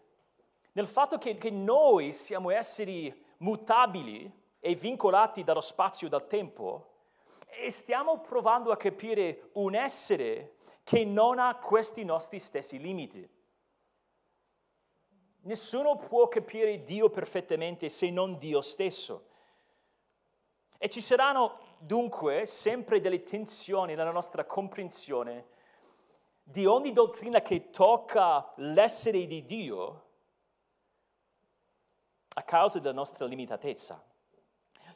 nel 0.72 0.86
fatto 0.86 1.16
che, 1.18 1.36
che 1.36 1.50
noi 1.50 2.12
siamo 2.12 2.50
esseri 2.50 3.24
mutabili 3.38 4.40
e 4.60 4.74
vincolati 4.74 5.42
dallo 5.42 5.60
spazio 5.60 6.06
e 6.06 6.10
dal 6.10 6.26
tempo 6.26 6.91
e 7.54 7.70
stiamo 7.70 8.20
provando 8.20 8.72
a 8.72 8.76
capire 8.76 9.50
un 9.54 9.74
essere 9.74 10.56
che 10.84 11.04
non 11.04 11.38
ha 11.38 11.56
questi 11.56 12.04
nostri 12.04 12.38
stessi 12.38 12.78
limiti. 12.78 13.28
Nessuno 15.42 15.96
può 15.96 16.28
capire 16.28 16.82
Dio 16.82 17.10
perfettamente 17.10 17.88
se 17.88 18.10
non 18.10 18.38
Dio 18.38 18.60
stesso. 18.60 19.28
E 20.78 20.88
ci 20.88 21.00
saranno 21.00 21.58
dunque 21.78 22.46
sempre 22.46 23.00
delle 23.00 23.22
tensioni 23.22 23.94
nella 23.94 24.10
nostra 24.10 24.44
comprensione 24.44 25.46
di 26.42 26.66
ogni 26.66 26.92
dottrina 26.92 27.40
che 27.40 27.70
tocca 27.70 28.50
l'essere 28.56 29.26
di 29.26 29.44
Dio 29.44 30.06
a 32.34 32.42
causa 32.42 32.78
della 32.78 32.94
nostra 32.94 33.26
limitatezza. 33.26 34.02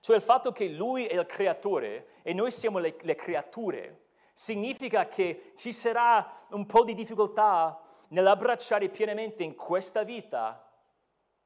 Cioè 0.06 0.14
il 0.14 0.22
fatto 0.22 0.52
che 0.52 0.68
Lui 0.68 1.04
è 1.04 1.18
il 1.18 1.26
creatore 1.26 2.20
e 2.22 2.32
noi 2.32 2.52
siamo 2.52 2.78
le, 2.78 2.96
le 3.00 3.16
creature 3.16 4.04
significa 4.32 5.08
che 5.08 5.50
ci 5.56 5.72
sarà 5.72 6.46
un 6.50 6.64
po' 6.64 6.84
di 6.84 6.94
difficoltà 6.94 7.82
nell'abbracciare 8.10 8.88
pienamente 8.88 9.42
in 9.42 9.56
questa 9.56 10.04
vita 10.04 10.64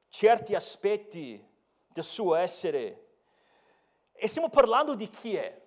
certi 0.09 0.53
aspetti 0.53 1.43
del 1.87 2.03
suo 2.03 2.35
essere 2.35 3.07
e 4.11 4.27
stiamo 4.27 4.49
parlando 4.49 4.93
di 4.93 5.09
chi 5.09 5.35
è. 5.35 5.59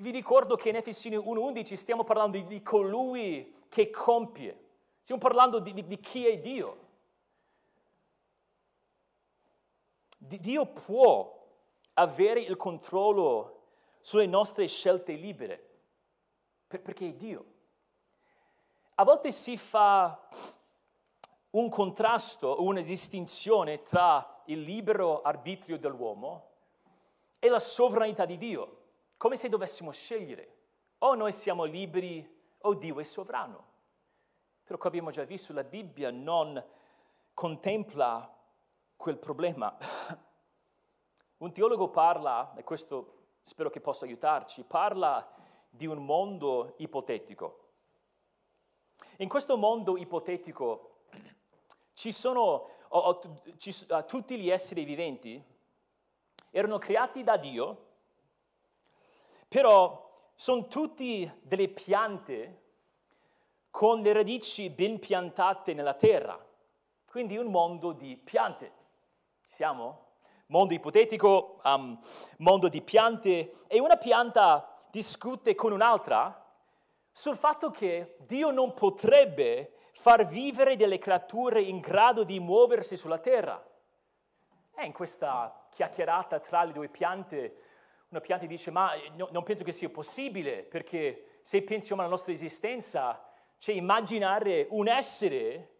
Vi 0.00 0.10
ricordo 0.10 0.56
che 0.56 0.70
in 0.70 0.74
Efesini 0.74 1.16
1.11 1.16 1.74
stiamo 1.74 2.02
parlando 2.02 2.40
di, 2.40 2.60
colui 2.60 3.54
che 3.68 3.88
compie. 3.88 4.64
Stiamo 5.02 5.20
parlando 5.20 5.60
di, 5.60 5.72
di, 5.72 5.86
di 5.86 6.00
chi 6.00 6.26
è 6.26 6.36
Dio. 6.38 6.88
Dio 10.18 10.66
può 10.66 11.40
avere 11.94 12.40
il 12.40 12.56
controllo 12.56 13.60
sulle 14.00 14.26
nostre 14.26 14.66
scelte 14.66 15.12
libere, 15.12 15.70
perché 16.66 17.08
è 17.08 17.14
Dio. 17.14 17.44
A 18.96 19.04
volte 19.04 19.32
si 19.32 19.56
fa 19.56 20.28
un 21.50 21.68
contrasto, 21.68 22.62
una 22.62 22.80
distinzione 22.80 23.82
tra 23.82 24.42
il 24.46 24.60
libero 24.60 25.22
arbitrio 25.22 25.78
dell'uomo 25.78 26.50
è 27.38 27.48
la 27.48 27.58
sovranità 27.58 28.24
di 28.24 28.36
Dio, 28.36 28.78
come 29.16 29.36
se 29.36 29.48
dovessimo 29.48 29.90
scegliere. 29.90 30.56
O 30.98 31.14
noi 31.14 31.32
siamo 31.32 31.64
liberi 31.64 32.28
o 32.58 32.74
Dio 32.74 33.00
è 33.00 33.02
sovrano. 33.02 33.70
Però 34.64 34.78
come 34.78 34.90
abbiamo 34.90 35.10
già 35.10 35.24
visto, 35.24 35.52
la 35.52 35.64
Bibbia 35.64 36.10
non 36.10 36.62
contempla 37.34 38.32
quel 38.96 39.18
problema. 39.18 39.76
Un 41.42 41.52
teologo 41.52 41.88
parla, 41.88 42.54
e 42.54 42.62
questo 42.62 43.14
spero 43.40 43.68
che 43.68 43.80
possa 43.80 44.04
aiutarci, 44.04 44.62
parla 44.62 45.28
di 45.68 45.88
un 45.88 46.04
mondo 46.04 46.74
ipotetico. 46.76 47.70
In 49.16 49.28
questo 49.28 49.56
mondo 49.56 49.96
ipotetico 49.96 51.06
ci 51.94 52.12
sono 52.12 52.70
o, 52.86 52.96
o, 52.96 53.42
ci, 53.56 53.74
tutti 54.06 54.38
gli 54.38 54.50
esseri 54.50 54.84
viventi, 54.84 55.42
erano 56.50 56.78
creati 56.78 57.24
da 57.24 57.36
Dio, 57.36 57.86
però 59.48 60.14
sono 60.36 60.68
tutti 60.68 61.28
delle 61.42 61.70
piante 61.70 62.60
con 63.68 64.00
le 64.00 64.12
radici 64.12 64.70
ben 64.70 65.00
piantate 65.00 65.74
nella 65.74 65.94
terra, 65.94 66.38
quindi 67.04 67.36
un 67.36 67.50
mondo 67.50 67.90
di 67.90 68.16
piante. 68.16 68.72
Siamo? 69.44 70.10
Mondo 70.52 70.74
ipotetico, 70.74 71.60
um, 71.64 71.98
mondo 72.36 72.68
di 72.68 72.82
piante, 72.82 73.50
e 73.68 73.80
una 73.80 73.96
pianta 73.96 74.76
discute 74.90 75.54
con 75.54 75.72
un'altra 75.72 76.46
sul 77.10 77.36
fatto 77.36 77.70
che 77.70 78.16
Dio 78.26 78.50
non 78.50 78.74
potrebbe 78.74 79.72
far 79.92 80.26
vivere 80.26 80.76
delle 80.76 80.98
creature 80.98 81.62
in 81.62 81.80
grado 81.80 82.22
di 82.22 82.38
muoversi 82.38 82.98
sulla 82.98 83.16
terra. 83.16 83.66
E 84.76 84.84
in 84.84 84.92
questa 84.92 85.68
chiacchierata 85.70 86.38
tra 86.40 86.64
le 86.64 86.72
due 86.72 86.90
piante, 86.90 87.56
una 88.10 88.20
pianta 88.20 88.44
dice, 88.44 88.70
ma 88.70 88.92
no, 89.14 89.28
non 89.32 89.44
penso 89.44 89.64
che 89.64 89.72
sia 89.72 89.88
possibile, 89.88 90.64
perché 90.64 91.38
se 91.40 91.62
pensiamo 91.62 92.02
alla 92.02 92.10
nostra 92.10 92.30
esistenza, 92.30 93.26
cioè 93.56 93.74
immaginare 93.74 94.66
un 94.68 94.86
essere 94.86 95.70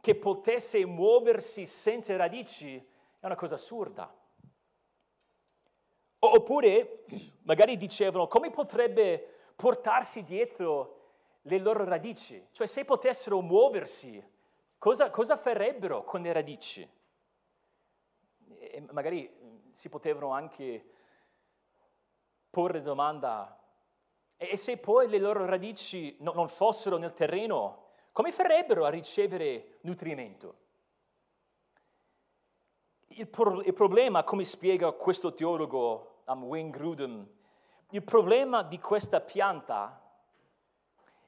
che 0.00 0.14
potesse 0.14 0.86
muoversi 0.86 1.66
senza 1.66 2.16
radici 2.16 2.78
è 3.20 3.26
una 3.26 3.36
cosa 3.36 3.56
assurda. 3.56 4.20
Oppure, 6.24 7.04
magari 7.42 7.76
dicevano, 7.76 8.28
come 8.28 8.50
potrebbe 8.50 9.40
portarsi 9.56 10.22
dietro 10.22 11.00
le 11.42 11.58
loro 11.58 11.82
radici? 11.82 12.46
Cioè, 12.52 12.68
se 12.68 12.84
potessero 12.84 13.40
muoversi, 13.40 14.24
cosa, 14.78 15.10
cosa 15.10 15.36
farebbero 15.36 16.04
con 16.04 16.22
le 16.22 16.32
radici? 16.32 16.88
E 18.46 18.86
magari 18.92 19.28
mm, 19.28 19.72
si 19.72 19.88
potevano 19.88 20.30
anche 20.30 20.84
porre 22.50 22.82
domanda, 22.82 23.60
e 24.36 24.56
se 24.56 24.76
poi 24.76 25.08
le 25.08 25.18
loro 25.18 25.44
radici 25.44 26.16
non 26.20 26.46
fossero 26.46 26.98
nel 26.98 27.14
terreno, 27.14 27.86
come 28.12 28.30
farebbero 28.30 28.84
a 28.84 28.90
ricevere 28.90 29.78
nutrimento? 29.80 30.54
Il, 33.08 33.26
pro- 33.26 33.60
il 33.62 33.74
problema, 33.74 34.22
come 34.22 34.44
spiega 34.44 34.92
questo 34.92 35.34
teologo 35.34 36.10
um, 36.26 36.44
Wayne 36.44 36.70
Grudem, 36.70 37.28
il 37.90 38.02
problema 38.02 38.62
di 38.62 38.78
questa 38.78 39.20
pianta 39.20 40.00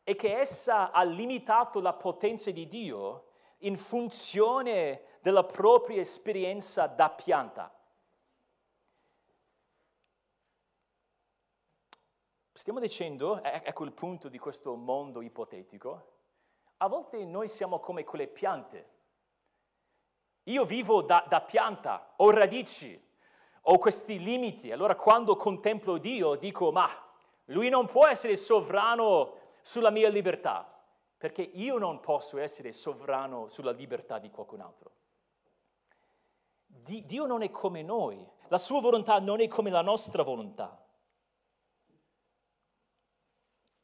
è 0.02 0.14
che 0.14 0.38
essa 0.38 0.90
ha 0.90 1.02
limitato 1.02 1.80
la 1.80 1.92
potenza 1.94 2.50
di 2.50 2.68
Dio 2.68 3.28
in 3.58 3.76
funzione 3.76 5.18
della 5.20 5.44
propria 5.44 6.00
esperienza 6.00 6.86
da 6.86 7.10
pianta. 7.10 7.72
Stiamo 12.52 12.80
dicendo, 12.80 13.42
ecco 13.42 13.84
il 13.84 13.92
punto 13.92 14.28
di 14.28 14.38
questo 14.38 14.74
mondo 14.74 15.20
ipotetico, 15.20 16.12
a 16.78 16.88
volte 16.88 17.24
noi 17.24 17.48
siamo 17.48 17.78
come 17.78 18.04
quelle 18.04 18.26
piante. 18.26 18.92
Io 20.44 20.64
vivo 20.64 21.02
da, 21.02 21.24
da 21.28 21.40
pianta, 21.40 22.12
ho 22.16 22.30
radici, 22.30 23.02
ho 23.66 23.78
questi 23.78 24.18
limiti. 24.18 24.72
Allora 24.72 24.96
quando 24.96 25.36
contemplo 25.36 25.98
Dio 25.98 26.34
dico, 26.34 26.72
ma 26.72 26.88
lui 27.46 27.68
non 27.68 27.86
può 27.86 28.06
essere 28.06 28.36
sovrano 28.36 29.36
sulla 29.62 29.90
mia 29.90 30.08
libertà, 30.08 30.70
perché 31.16 31.42
io 31.42 31.78
non 31.78 32.00
posso 32.00 32.38
essere 32.38 32.72
sovrano 32.72 33.48
sulla 33.48 33.70
libertà 33.70 34.18
di 34.18 34.30
qualcun 34.30 34.60
altro. 34.60 34.92
Dio 36.66 37.26
non 37.26 37.42
è 37.42 37.50
come 37.50 37.82
noi, 37.82 38.26
la 38.48 38.58
sua 38.58 38.80
volontà 38.80 39.18
non 39.18 39.40
è 39.40 39.48
come 39.48 39.70
la 39.70 39.82
nostra 39.82 40.22
volontà. 40.22 40.78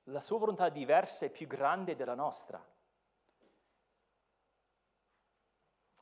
La 0.04 0.20
sua 0.20 0.38
volontà 0.38 0.66
è 0.66 0.72
diversa 0.72 1.24
e 1.24 1.30
più 1.30 1.46
grande 1.46 1.94
della 1.94 2.14
nostra. 2.14 2.62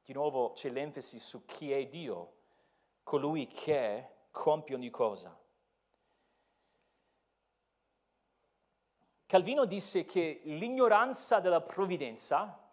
Di 0.02 0.12
nuovo 0.14 0.52
c'è 0.52 0.70
l'enfasi 0.70 1.18
su 1.18 1.44
chi 1.44 1.70
è 1.70 1.86
Dio, 1.86 2.37
colui 3.08 3.46
che 3.46 4.26
compie 4.30 4.74
ogni 4.74 4.90
cosa. 4.90 5.34
Calvino 9.24 9.64
disse 9.64 10.04
che 10.04 10.42
l'ignoranza 10.44 11.40
della 11.40 11.62
provvidenza 11.62 12.70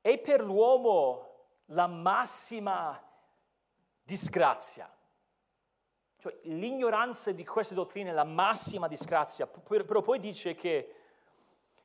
è 0.00 0.18
per 0.18 0.42
l'uomo 0.42 1.44
la 1.66 1.86
massima 1.86 3.00
disgrazia. 4.02 4.92
Cioè 6.18 6.36
l'ignoranza 6.46 7.30
di 7.30 7.44
queste 7.44 7.76
dottrine 7.76 8.10
è 8.10 8.12
la 8.12 8.24
massima 8.24 8.88
disgrazia, 8.88 9.46
però 9.46 10.02
poi 10.02 10.18
dice 10.18 10.56
che 10.56 10.94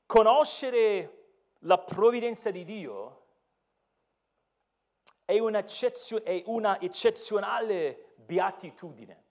conoscere 0.07 1.33
la 1.59 1.77
provvidenza 1.77 2.49
di 2.49 2.65
Dio 2.65 3.20
è 5.31 6.43
una, 6.45 6.79
eccezionale 6.79 8.13
beatitudine. 8.17 9.23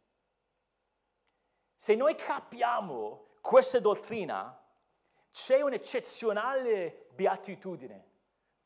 Se 1.77 1.95
noi 1.95 2.15
capiamo 2.15 3.37
questa 3.41 3.79
dottrina, 3.81 4.59
c'è 5.31 5.61
un'eccezionale 5.61 7.09
beatitudine. 7.15 8.09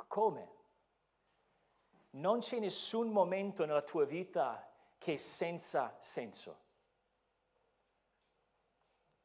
Come? 0.07 0.53
Non 2.11 2.38
c'è 2.38 2.59
nessun 2.59 3.11
momento 3.11 3.64
nella 3.64 3.83
tua 3.83 4.05
vita 4.05 4.68
che 4.99 5.14
è 5.14 5.16
senza 5.16 5.97
senso. 5.99 6.62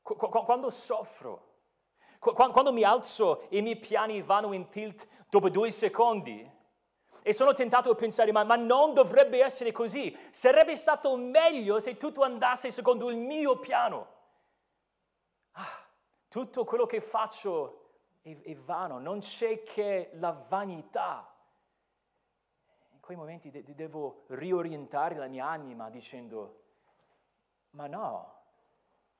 Quando 0.01 0.69
soffro, 0.71 1.57
quando 2.17 2.73
mi 2.73 2.83
alzo 2.83 3.47
e 3.49 3.57
i 3.57 3.61
miei 3.61 3.77
piani 3.77 4.21
vanno 4.21 4.53
in 4.53 4.67
tilt 4.67 5.07
dopo 5.29 5.49
due 5.49 5.69
secondi, 5.69 6.57
e 7.21 7.33
sono 7.33 7.53
tentato 7.53 7.91
a 7.91 7.95
pensare, 7.95 8.31
ma, 8.31 8.43
ma, 8.43 8.55
non 8.55 8.93
dovrebbe 8.93 9.43
essere 9.43 9.71
così. 9.71 10.15
Sarebbe 10.31 10.75
stato 10.75 11.15
meglio 11.15 11.79
se 11.79 11.97
tutto 11.97 12.23
andasse 12.23 12.71
secondo 12.71 13.09
il 13.09 13.17
mio 13.17 13.59
piano. 13.59 14.17
Ah, 15.51 15.85
tutto 16.27 16.63
quello 16.63 16.85
che 16.85 17.01
faccio 17.01 17.89
è, 18.21 18.35
è 18.41 18.55
vano, 18.55 18.99
non 18.99 19.19
c'è 19.19 19.63
che 19.63 20.11
la 20.13 20.31
vanità. 20.31 21.33
In 22.91 22.99
quei 22.99 23.17
momenti 23.17 23.49
de- 23.49 23.63
devo 23.63 24.25
riorientare 24.27 25.15
la 25.15 25.27
mia 25.27 25.47
anima 25.47 25.89
dicendo, 25.89 26.63
ma 27.71 27.87
no, 27.87 28.37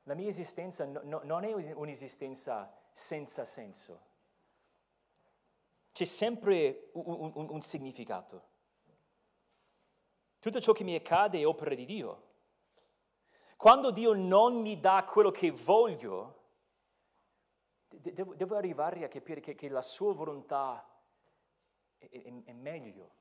la 0.04 0.14
mia 0.14 0.28
esistenza 0.28 0.86
no, 0.86 1.02
no, 1.04 1.22
non 1.24 1.44
è 1.44 1.54
un'esistenza 1.54 2.72
senza 2.92 3.46
senso 3.46 4.08
c'è 6.00 6.06
sempre 6.06 6.92
un, 6.94 7.32
un, 7.36 7.48
un 7.50 7.62
significato. 7.62 8.48
Tutto 10.40 10.62
ciò 10.62 10.72
che 10.72 10.86
mi 10.86 10.96
accade 10.96 11.40
è 11.40 11.46
opera 11.46 11.76
di 11.76 11.84
Dio. 11.84 12.28
Quando 13.58 13.92
Dio 13.92 14.14
non 14.14 14.62
mi 14.62 14.80
dà 14.80 15.04
quello 15.04 15.30
che 15.30 15.52
voglio, 15.52 16.44
devo, 17.90 18.34
devo 18.34 18.56
arrivare 18.56 19.04
a 19.04 19.10
capire 19.10 19.42
che, 19.42 19.56
che, 19.56 19.68
la 19.68 19.82
sua 19.82 20.14
volontà 20.14 20.90
è, 21.98 22.08
è, 22.10 22.44
è 22.46 22.54
meglio. 22.54 23.16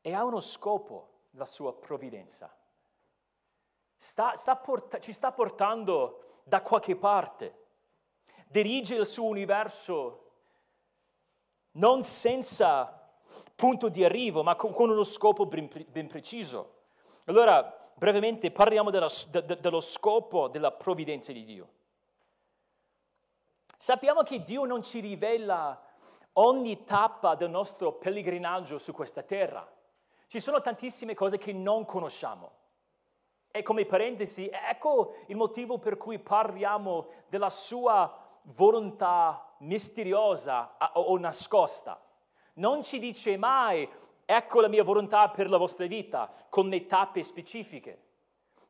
E 0.00 0.12
ha 0.12 0.22
uno 0.22 0.38
scopo 0.38 1.22
la 1.32 1.44
sua 1.44 1.74
provvidenza 1.74 2.56
sta, 4.02 4.34
sta 4.34 4.56
porta, 4.56 4.98
ci 4.98 5.12
sta 5.12 5.30
portando 5.30 6.40
da 6.42 6.60
qualche 6.60 6.96
parte, 6.96 7.66
dirige 8.48 8.96
il 8.96 9.06
suo 9.06 9.26
universo 9.26 10.30
non 11.72 12.02
senza 12.02 13.00
punto 13.54 13.88
di 13.88 14.04
arrivo, 14.04 14.42
ma 14.42 14.56
con, 14.56 14.72
con 14.72 14.90
uno 14.90 15.04
scopo 15.04 15.46
ben, 15.46 15.70
ben, 15.86 16.08
preciso. 16.08 16.80
Allora, 17.26 17.62
brevemente 17.94 18.50
parliamo 18.50 18.90
della, 18.90 19.06
de, 19.30 19.44
de, 19.44 19.60
dello 19.60 19.80
scopo 19.80 20.48
della 20.48 20.72
provvidenza 20.72 21.30
di 21.30 21.44
Dio. 21.44 21.68
Sappiamo 23.76 24.22
che 24.22 24.42
Dio 24.42 24.64
non 24.64 24.82
ci 24.82 24.98
rivela 24.98 25.80
ogni 26.34 26.82
tappa 26.82 27.36
del 27.36 27.50
nostro 27.50 27.92
pellegrinaggio 27.92 28.78
su 28.78 28.92
questa 28.92 29.22
terra. 29.22 29.64
Ci 30.26 30.40
sono 30.40 30.60
tantissime 30.60 31.14
cose 31.14 31.38
che 31.38 31.52
non 31.52 31.84
conosciamo. 31.84 32.61
E 33.54 33.62
come 33.62 33.84
parentesi, 33.84 34.48
ecco 34.50 35.16
il 35.26 35.36
motivo 35.36 35.78
per 35.78 35.98
cui 35.98 36.18
parliamo 36.18 37.08
della 37.28 37.50
sua 37.50 38.10
volontà 38.44 39.54
misteriosa 39.58 40.76
o 40.94 41.18
nascosta. 41.18 42.00
Non 42.54 42.82
ci 42.82 42.98
dice 42.98 43.36
mai, 43.36 43.86
ecco 44.24 44.60
la 44.62 44.68
mia 44.68 44.82
volontà 44.82 45.28
per 45.28 45.50
la 45.50 45.58
vostra 45.58 45.86
vita, 45.86 46.32
con 46.48 46.68
le 46.70 46.86
tappe 46.86 47.22
specifiche. 47.22 48.00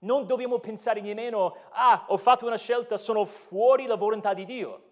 Non 0.00 0.26
dobbiamo 0.26 0.58
pensare 0.58 1.00
nemmeno, 1.00 1.56
ah, 1.70 2.06
ho 2.08 2.16
fatto 2.16 2.44
una 2.44 2.58
scelta, 2.58 2.96
sono 2.96 3.24
fuori 3.24 3.86
la 3.86 3.94
volontà 3.94 4.34
di 4.34 4.44
Dio. 4.44 4.82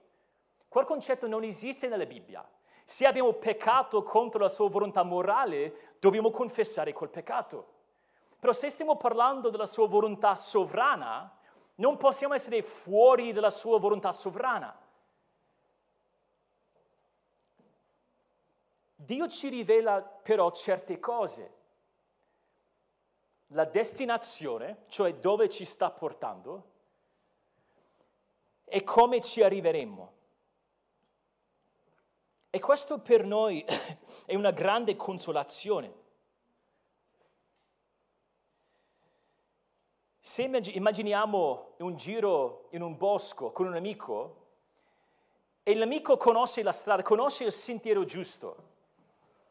Quel 0.68 0.84
concetto 0.84 1.26
non 1.26 1.42
esiste 1.42 1.88
nella 1.88 2.06
Bibbia. 2.06 2.48
Se 2.84 3.06
abbiamo 3.06 3.32
peccato 3.32 4.04
contro 4.04 4.40
la 4.40 4.48
sua 4.48 4.68
volontà 4.68 5.02
morale, 5.02 5.96
dobbiamo 5.98 6.30
confessare 6.30 6.92
quel 6.92 7.10
peccato. 7.10 7.78
Però 8.40 8.52
se 8.54 8.70
stiamo 8.70 8.96
parlando 8.96 9.50
della 9.50 9.66
sua 9.66 9.86
volontà 9.86 10.34
sovrana, 10.34 11.30
non 11.76 11.98
possiamo 11.98 12.32
essere 12.32 12.62
fuori 12.62 13.32
dalla 13.32 13.50
sua 13.50 13.78
volontà 13.78 14.12
sovrana. 14.12 14.76
Dio 18.94 19.28
ci 19.28 19.48
rivela 19.48 20.00
però 20.00 20.50
certe 20.52 20.98
cose. 20.98 21.58
La 23.48 23.66
destinazione, 23.66 24.84
cioè 24.88 25.14
dove 25.16 25.50
ci 25.50 25.66
sta 25.66 25.90
portando, 25.90 26.68
e 28.64 28.82
come 28.84 29.20
ci 29.20 29.42
arriveremo. 29.42 30.12
E 32.50 32.58
questo 32.58 33.00
per 33.00 33.24
noi 33.24 33.64
è 34.24 34.34
una 34.34 34.50
grande 34.50 34.96
consolazione. 34.96 35.99
Se 40.30 40.44
immaginiamo 40.44 41.72
un 41.78 41.96
giro 41.96 42.68
in 42.70 42.82
un 42.82 42.96
bosco 42.96 43.50
con 43.50 43.66
un 43.66 43.74
amico 43.74 44.36
e 45.64 45.74
l'amico 45.74 46.16
conosce 46.18 46.62
la 46.62 46.70
strada, 46.70 47.02
conosce 47.02 47.42
il 47.42 47.50
sentiero 47.50 48.04
giusto 48.04 48.56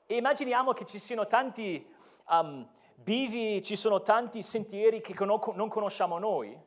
e 0.05 0.15
immaginiamo 0.15 0.71
che 0.71 0.85
ci 0.85 0.97
siano 0.97 1.27
tanti 1.27 1.85
um, 2.29 2.65
bivi, 2.95 3.61
ci 3.61 3.75
sono 3.75 4.01
tanti 4.03 4.41
sentieri 4.41 5.01
che 5.01 5.13
non 5.25 5.67
conosciamo 5.67 6.17
noi, 6.17 6.57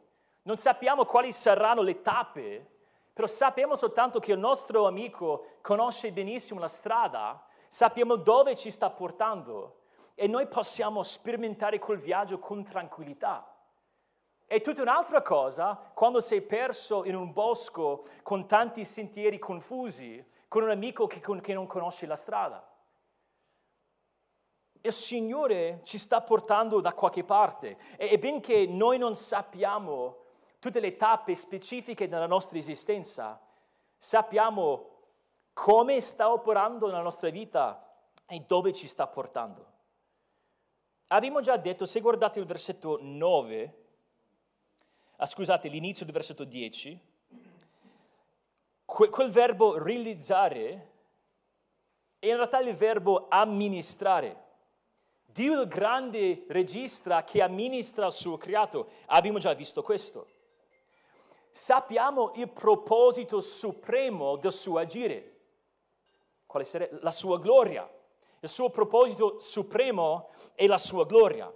non 0.42 0.58
sappiamo 0.58 1.06
quali 1.06 1.32
saranno 1.32 1.80
le 1.80 2.02
tappe 2.02 2.66
però 3.14 3.26
sappiamo 3.26 3.76
soltanto 3.76 4.18
che 4.18 4.32
il 4.32 4.38
nostro 4.38 4.86
amico 4.86 5.46
conosce 5.62 6.12
benissimo 6.12 6.60
la 6.60 6.68
strada, 6.68 7.46
sappiamo 7.66 8.16
dove 8.16 8.56
ci 8.56 8.70
sta 8.70 8.90
portando 8.90 9.84
e 10.14 10.26
noi 10.26 10.46
possiamo 10.48 11.02
sperimentare 11.02 11.78
quel 11.78 11.96
viaggio 11.96 12.38
con 12.38 12.62
tranquillità. 12.62 13.46
È 14.52 14.60
tutta 14.60 14.82
un'altra 14.82 15.22
cosa 15.22 15.74
quando 15.94 16.20
sei 16.20 16.42
perso 16.42 17.06
in 17.06 17.14
un 17.14 17.32
bosco 17.32 18.04
con 18.22 18.46
tanti 18.46 18.84
sentieri 18.84 19.38
confusi, 19.38 20.22
con 20.46 20.62
un 20.62 20.68
amico 20.68 21.06
che, 21.06 21.20
che 21.40 21.54
non 21.54 21.66
conosce 21.66 22.04
la 22.04 22.16
strada. 22.16 22.62
Il 24.82 24.92
Signore 24.92 25.80
ci 25.84 25.96
sta 25.96 26.20
portando 26.20 26.82
da 26.82 26.92
qualche 26.92 27.24
parte 27.24 27.78
e 27.96 28.18
benché 28.18 28.66
noi 28.66 28.98
non 28.98 29.16
sappiamo 29.16 30.18
tutte 30.58 30.80
le 30.80 30.96
tappe 30.96 31.34
specifiche 31.34 32.06
della 32.06 32.26
nostra 32.26 32.58
esistenza, 32.58 33.40
sappiamo 33.96 34.98
come 35.54 35.98
sta 36.02 36.30
operando 36.30 36.88
nella 36.88 37.00
nostra 37.00 37.30
vita 37.30 37.90
e 38.26 38.44
dove 38.46 38.74
ci 38.74 38.86
sta 38.86 39.06
portando. 39.06 39.66
Abbiamo 41.06 41.40
già 41.40 41.56
detto, 41.56 41.86
se 41.86 42.00
guardate 42.00 42.38
il 42.38 42.44
versetto 42.44 42.98
9, 43.00 43.80
ah, 45.22 45.26
scusate, 45.26 45.68
l'inizio 45.68 46.04
del 46.04 46.14
versetto 46.14 46.44
10, 46.44 47.00
que- 48.84 49.08
quel 49.08 49.30
verbo 49.30 49.78
realizzare 49.78 50.90
è 52.18 52.26
in 52.26 52.36
realtà 52.36 52.60
il 52.60 52.74
verbo 52.74 53.26
amministrare. 53.28 54.40
Dio 55.24 55.60
il 55.60 55.68
grande 55.68 56.44
registra 56.48 57.24
che 57.24 57.40
amministra 57.40 58.06
il 58.06 58.12
suo 58.12 58.36
creato. 58.36 58.90
Abbiamo 59.06 59.38
già 59.38 59.54
visto 59.54 59.82
questo 59.82 60.28
sappiamo 61.52 62.32
il 62.36 62.48
proposito 62.48 63.38
supremo 63.38 64.36
del 64.36 64.52
suo 64.52 64.78
agire, 64.78 65.36
quale 66.46 66.64
sarebbe 66.64 66.98
la 67.02 67.10
sua 67.10 67.38
gloria. 67.38 67.88
Il 68.40 68.48
suo 68.48 68.70
proposito 68.70 69.38
supremo 69.38 70.30
è 70.54 70.66
la 70.66 70.78
sua 70.78 71.04
gloria. 71.04 71.52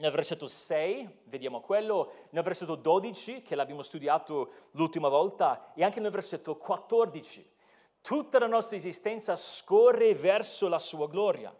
Nel 0.00 0.12
versetto 0.12 0.46
6 0.46 1.24
vediamo 1.24 1.60
quello, 1.60 2.28
nel 2.30 2.42
versetto 2.42 2.74
12 2.74 3.42
che 3.42 3.54
l'abbiamo 3.54 3.82
studiato 3.82 4.52
l'ultima 4.70 5.08
volta 5.08 5.74
e 5.74 5.84
anche 5.84 6.00
nel 6.00 6.10
versetto 6.10 6.56
14. 6.56 7.56
Tutta 8.00 8.38
la 8.38 8.46
nostra 8.46 8.78
esistenza 8.78 9.36
scorre 9.36 10.14
verso 10.14 10.68
la 10.68 10.78
sua 10.78 11.06
gloria. 11.06 11.54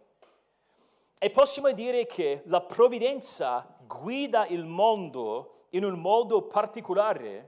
E 1.19 1.29
possiamo 1.29 1.71
dire 1.73 2.07
che 2.07 2.41
la 2.47 2.63
provvidenza 2.63 3.77
guida 3.87 4.47
il 4.47 4.65
mondo 4.65 5.67
in 5.73 5.85
un 5.85 6.01
modo 6.01 6.41
particolare 6.45 7.47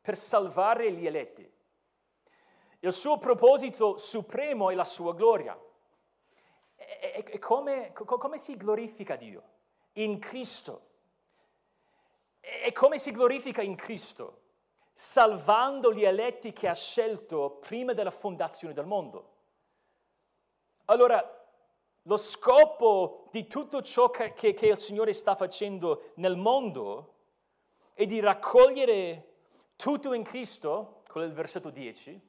per 0.00 0.16
salvare 0.16 0.90
gli 0.92 1.06
eletti. 1.06 1.46
Il 2.80 2.92
suo 2.94 3.18
proposito 3.18 3.98
supremo 3.98 4.70
è 4.70 4.74
la 4.74 4.84
sua 4.84 5.12
gloria. 5.12 5.54
E, 6.76 7.24
e 7.26 7.38
come, 7.38 7.92
come 7.92 8.38
si 8.38 8.56
glorifica 8.56 9.16
Dio? 9.16 9.52
In 9.94 10.18
Cristo. 10.18 10.82
E 12.40 12.72
come 12.72 12.98
si 12.98 13.10
glorifica 13.10 13.62
in 13.62 13.74
Cristo? 13.74 14.42
Salvando 14.92 15.92
gli 15.92 16.04
eletti 16.04 16.52
che 16.52 16.68
ha 16.68 16.74
scelto 16.74 17.58
prima 17.60 17.92
della 17.94 18.10
fondazione 18.10 18.74
del 18.74 18.86
mondo. 18.86 19.32
Allora, 20.86 21.42
lo 22.02 22.16
scopo 22.18 23.28
di 23.30 23.46
tutto 23.46 23.80
ciò 23.80 24.10
che, 24.10 24.34
che, 24.34 24.66
il 24.66 24.76
Signore 24.76 25.14
sta 25.14 25.34
facendo 25.34 26.12
nel 26.16 26.36
mondo 26.36 27.14
è 27.94 28.04
di 28.04 28.20
raccogliere 28.20 29.32
tutto 29.76 30.12
in 30.12 30.22
Cristo, 30.22 31.02
quello 31.08 31.26
del 31.26 31.34
versetto 31.34 31.70
10, 31.70 32.20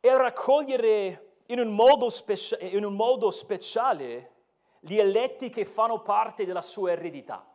e 0.00 0.16
raccogliere 0.16 1.38
in 1.46 1.58
un, 1.58 1.74
modo 1.74 2.08
speci- 2.08 2.56
in 2.76 2.84
un 2.84 2.94
modo 2.94 3.30
speciale 3.30 4.39
gli 4.80 4.96
eletti 4.96 5.50
che 5.50 5.64
fanno 5.64 6.00
parte 6.00 6.44
della 6.44 6.62
sua 6.62 6.92
eredità. 6.92 7.46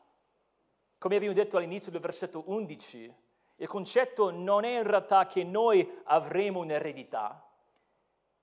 Come 0.97 1.15
abbiamo 1.15 1.33
detto 1.33 1.57
all'inizio 1.57 1.91
del 1.91 2.01
versetto 2.01 2.43
11, 2.47 3.15
il 3.57 3.67
concetto 3.67 4.31
non 4.31 4.63
è 4.63 4.77
in 4.77 4.83
realtà 4.83 5.27
che 5.27 5.43
noi 5.43 6.01
avremo 6.05 6.59
un'eredità, 6.59 7.43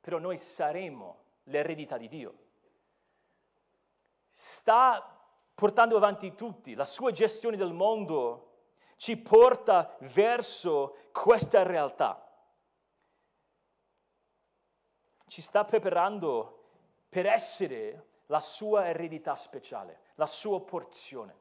però 0.01 0.19
noi 0.19 0.37
saremo 0.37 1.25
l'eredità 1.45 1.97
di 1.97 2.09
Dio. 2.09 2.35
Sta 4.31 5.21
portando 5.55 5.97
avanti 5.97 6.35
tutti, 6.35 6.75
la 6.75 6.85
sua 6.85 7.11
gestione 7.11 7.57
del 7.57 7.73
mondo 7.73 8.49
ci 8.97 9.17
porta 9.17 9.97
verso 10.01 10.97
questa 11.13 11.63
realtà. 11.63 12.25
Ci 15.27 15.43
sta 15.43 15.65
preparando 15.65 16.65
per 17.09 17.27
essere 17.27 18.07
la 18.27 18.41
sua 18.41 18.89
eredità 18.89 19.35
speciale, 19.35 20.01
la 20.15 20.27
sua 20.27 20.61
porzione. 20.63 21.41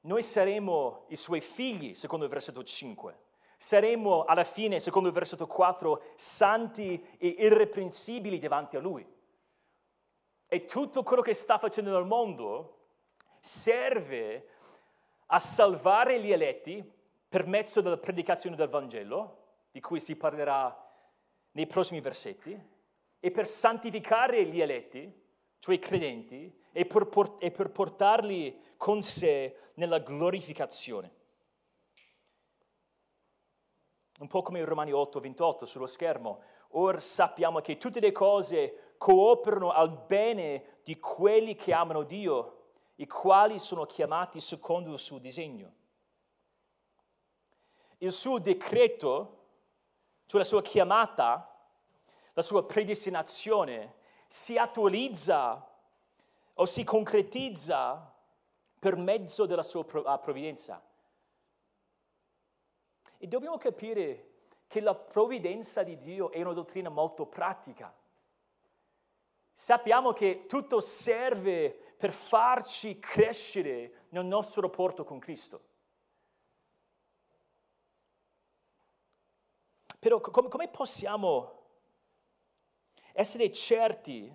Noi 0.00 0.22
saremo 0.22 1.06
i 1.08 1.16
suoi 1.16 1.40
figli, 1.40 1.94
secondo 1.94 2.24
il 2.24 2.30
versetto 2.30 2.62
5. 2.62 3.24
Saremo 3.58 4.24
alla 4.24 4.44
fine, 4.44 4.78
secondo 4.78 5.08
il 5.08 5.14
versetto 5.14 5.46
4, 5.46 6.02
santi 6.14 7.16
e 7.18 7.28
irreprensibili 7.28 8.38
davanti 8.38 8.76
a 8.76 8.80
Lui. 8.80 9.06
E 10.48 10.64
tutto 10.64 11.02
quello 11.02 11.22
che 11.22 11.34
sta 11.34 11.58
facendo 11.58 11.90
nel 11.90 12.04
mondo 12.04 12.74
serve 13.40 14.48
a 15.26 15.38
salvare 15.40 16.20
gli 16.20 16.30
eletti 16.30 16.88
per 17.28 17.46
mezzo 17.46 17.80
della 17.80 17.98
predicazione 17.98 18.54
del 18.54 18.68
Vangelo, 18.68 19.44
di 19.72 19.80
cui 19.80 19.98
si 19.98 20.14
parlerà 20.14 20.84
nei 21.52 21.66
prossimi 21.66 22.00
versetti, 22.00 22.74
e 23.26 23.32
per 23.32 23.44
santificare 23.44 24.44
gli 24.44 24.60
eletti, 24.60 25.12
cioè 25.58 25.74
i 25.74 25.80
credenti, 25.80 26.62
e 26.70 26.86
per, 26.86 27.08
port- 27.08 27.42
e 27.42 27.50
per 27.50 27.72
portarli 27.72 28.56
con 28.76 29.02
sé 29.02 29.72
nella 29.74 29.98
glorificazione. 29.98 31.12
Un 34.20 34.28
po' 34.28 34.42
come 34.42 34.60
in 34.60 34.64
Romani 34.64 34.92
8, 34.92 35.18
28 35.18 35.66
sullo 35.66 35.88
schermo. 35.88 36.40
Ora 36.74 37.00
sappiamo 37.00 37.58
che 37.58 37.78
tutte 37.78 37.98
le 37.98 38.12
cose 38.12 38.94
cooperano 38.96 39.72
al 39.72 40.04
bene 40.06 40.78
di 40.84 40.96
quelli 41.00 41.56
che 41.56 41.72
amano 41.72 42.04
Dio 42.04 42.74
i 42.94 43.08
quali 43.08 43.58
sono 43.58 43.86
chiamati 43.86 44.38
secondo 44.38 44.92
il 44.92 45.00
suo 45.00 45.18
disegno. 45.18 45.74
Il 47.98 48.12
suo 48.12 48.38
decreto, 48.38 49.48
cioè 50.26 50.42
la 50.42 50.46
sua 50.46 50.62
chiamata, 50.62 51.50
la 52.36 52.42
sua 52.42 52.66
predestinazione, 52.66 53.94
si 54.26 54.58
attualizza 54.58 55.66
o 56.52 56.66
si 56.66 56.84
concretizza 56.84 58.14
per 58.78 58.96
mezzo 58.96 59.46
della 59.46 59.62
sua 59.62 59.86
provvidenza. 59.86 60.84
E 63.16 63.26
dobbiamo 63.26 63.56
capire 63.56 64.32
che 64.66 64.80
la 64.80 64.94
provvidenza 64.94 65.82
di 65.82 65.96
Dio 65.96 66.30
è 66.30 66.42
una 66.42 66.52
dottrina 66.52 66.90
molto 66.90 67.24
pratica. 67.24 67.94
Sappiamo 69.54 70.12
che 70.12 70.44
tutto 70.46 70.80
serve 70.80 71.70
per 71.96 72.12
farci 72.12 72.98
crescere 72.98 74.08
nel 74.10 74.26
nostro 74.26 74.60
rapporto 74.60 75.04
con 75.04 75.18
Cristo. 75.18 75.62
Però 79.98 80.20
com- 80.20 80.48
come 80.48 80.68
possiamo 80.68 81.55
essere 83.16 83.50
certi 83.50 84.30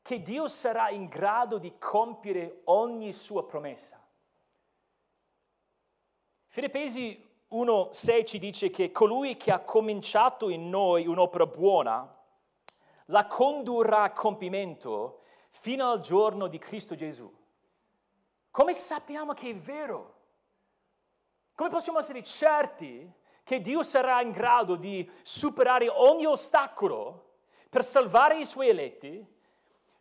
che 0.00 0.22
Dio 0.22 0.46
sarà 0.46 0.90
in 0.90 1.08
grado 1.08 1.58
di 1.58 1.76
compiere 1.78 2.60
ogni 2.66 3.10
sua 3.12 3.44
promessa? 3.44 4.00
Filippesi 6.46 7.28
1,6 7.50 8.24
ci 8.24 8.38
dice 8.38 8.70
che 8.70 8.92
colui 8.92 9.36
che 9.36 9.50
ha 9.50 9.60
cominciato 9.60 10.48
in 10.48 10.68
noi 10.68 11.08
un'opera 11.08 11.46
buona 11.46 12.16
la 13.06 13.26
condurrà 13.26 14.04
a 14.04 14.12
compimento 14.12 15.22
fino 15.48 15.90
al 15.90 15.98
giorno 15.98 16.46
di 16.46 16.58
Cristo 16.58 16.94
Gesù. 16.94 17.28
Come 18.52 18.72
sappiamo 18.72 19.32
che 19.32 19.50
è 19.50 19.54
vero? 19.56 20.18
Come 21.56 21.68
possiamo 21.68 21.98
essere 21.98 22.22
certi 22.22 23.12
che 23.42 23.60
Dio 23.60 23.82
sarà 23.82 24.22
in 24.22 24.30
grado 24.30 24.76
di 24.76 25.10
superare 25.22 25.88
ogni 25.88 26.26
ostacolo 26.26 27.29
per 27.70 27.84
salvare 27.84 28.38
i 28.38 28.44
suoi 28.44 28.68
eletti, 28.68 29.24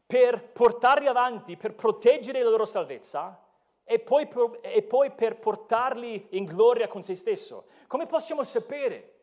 per 0.06 0.52
portarli 0.52 1.06
avanti, 1.06 1.56
per 1.56 1.76
proteggere 1.76 2.42
la 2.42 2.50
loro 2.50 2.66
salvezza 2.66 3.46
e 3.84 4.00
poi, 4.00 4.28
per, 4.28 4.60
e 4.62 4.82
poi 4.82 5.12
per 5.12 5.38
portarli 5.38 6.30
in 6.32 6.46
gloria 6.46 6.88
con 6.88 7.04
se 7.04 7.14
stesso? 7.14 7.68
Come 7.86 8.08
possiamo 8.08 8.44
sapere? 8.44 9.18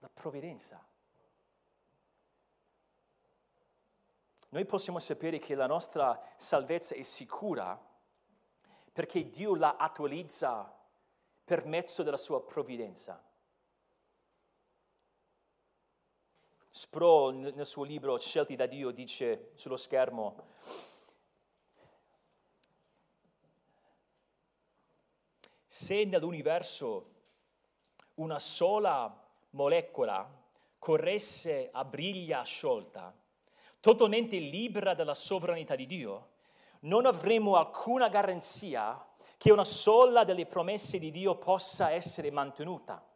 La 0.00 0.10
provvidenza. 0.12 0.84
Noi 4.48 4.64
possiamo 4.66 4.98
sapere 4.98 5.38
che 5.38 5.54
la 5.54 5.66
nostra 5.66 6.20
salvezza 6.36 6.94
è 6.96 7.02
sicura 7.02 7.80
perché 8.92 9.28
Dio 9.28 9.54
la 9.54 9.76
attualizza 9.76 10.72
per 11.44 11.66
mezzo 11.66 12.02
della 12.02 12.16
sua 12.16 12.42
provvidenza. 12.42 13.22
Sproul 16.76 17.52
nel 17.54 17.66
suo 17.66 17.84
libro 17.84 18.18
Scelti 18.18 18.56
da 18.56 18.66
Dio 18.66 18.90
dice 18.90 19.52
sullo 19.54 19.76
schermo, 19.76 20.48
se 25.68 26.04
nell'universo 26.04 27.12
una 28.14 28.40
sola 28.40 29.24
molecola 29.50 30.28
corresse 30.80 31.68
a 31.70 31.84
briglia 31.84 32.42
sciolta, 32.42 33.16
totalmente 33.78 34.36
libera 34.38 34.94
dalla 34.94 35.14
sovranità 35.14 35.76
di 35.76 35.86
Dio, 35.86 36.30
non 36.80 37.06
avremo 37.06 37.54
alcuna 37.54 38.08
garanzia 38.08 39.00
che 39.38 39.52
una 39.52 39.62
sola 39.62 40.24
delle 40.24 40.46
promesse 40.46 40.98
di 40.98 41.12
Dio 41.12 41.36
possa 41.36 41.92
essere 41.92 42.32
mantenuta. 42.32 43.13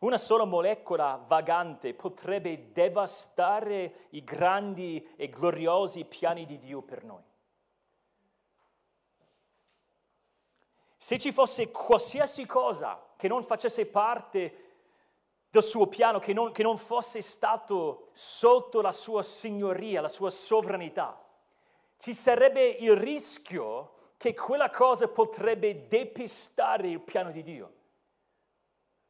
Una 0.00 0.16
sola 0.16 0.44
molecola 0.44 1.22
vagante 1.26 1.92
potrebbe 1.92 2.72
devastare 2.72 4.06
i 4.10 4.24
grandi 4.24 5.14
e 5.16 5.28
gloriosi 5.28 6.06
piani 6.06 6.46
di 6.46 6.58
Dio 6.58 6.80
per 6.80 7.04
noi. 7.04 7.22
Se 10.96 11.18
ci 11.18 11.32
fosse 11.32 11.70
qualsiasi 11.70 12.46
cosa 12.46 13.12
che 13.16 13.28
non 13.28 13.42
facesse 13.42 13.86
parte 13.86 14.68
del 15.50 15.62
suo 15.62 15.86
piano, 15.86 16.18
che 16.18 16.32
non, 16.32 16.50
che 16.52 16.62
non 16.62 16.78
fosse 16.78 17.20
stato 17.20 18.08
sotto 18.12 18.80
la 18.80 18.92
sua 18.92 19.22
signoria, 19.22 20.00
la 20.00 20.08
sua 20.08 20.30
sovranità, 20.30 21.22
ci 21.98 22.14
sarebbe 22.14 22.66
il 22.66 22.96
rischio 22.96 24.12
che 24.16 24.32
quella 24.32 24.70
cosa 24.70 25.08
potrebbe 25.08 25.86
depistare 25.86 26.88
il 26.88 27.00
piano 27.00 27.30
di 27.32 27.42
Dio. 27.42 27.72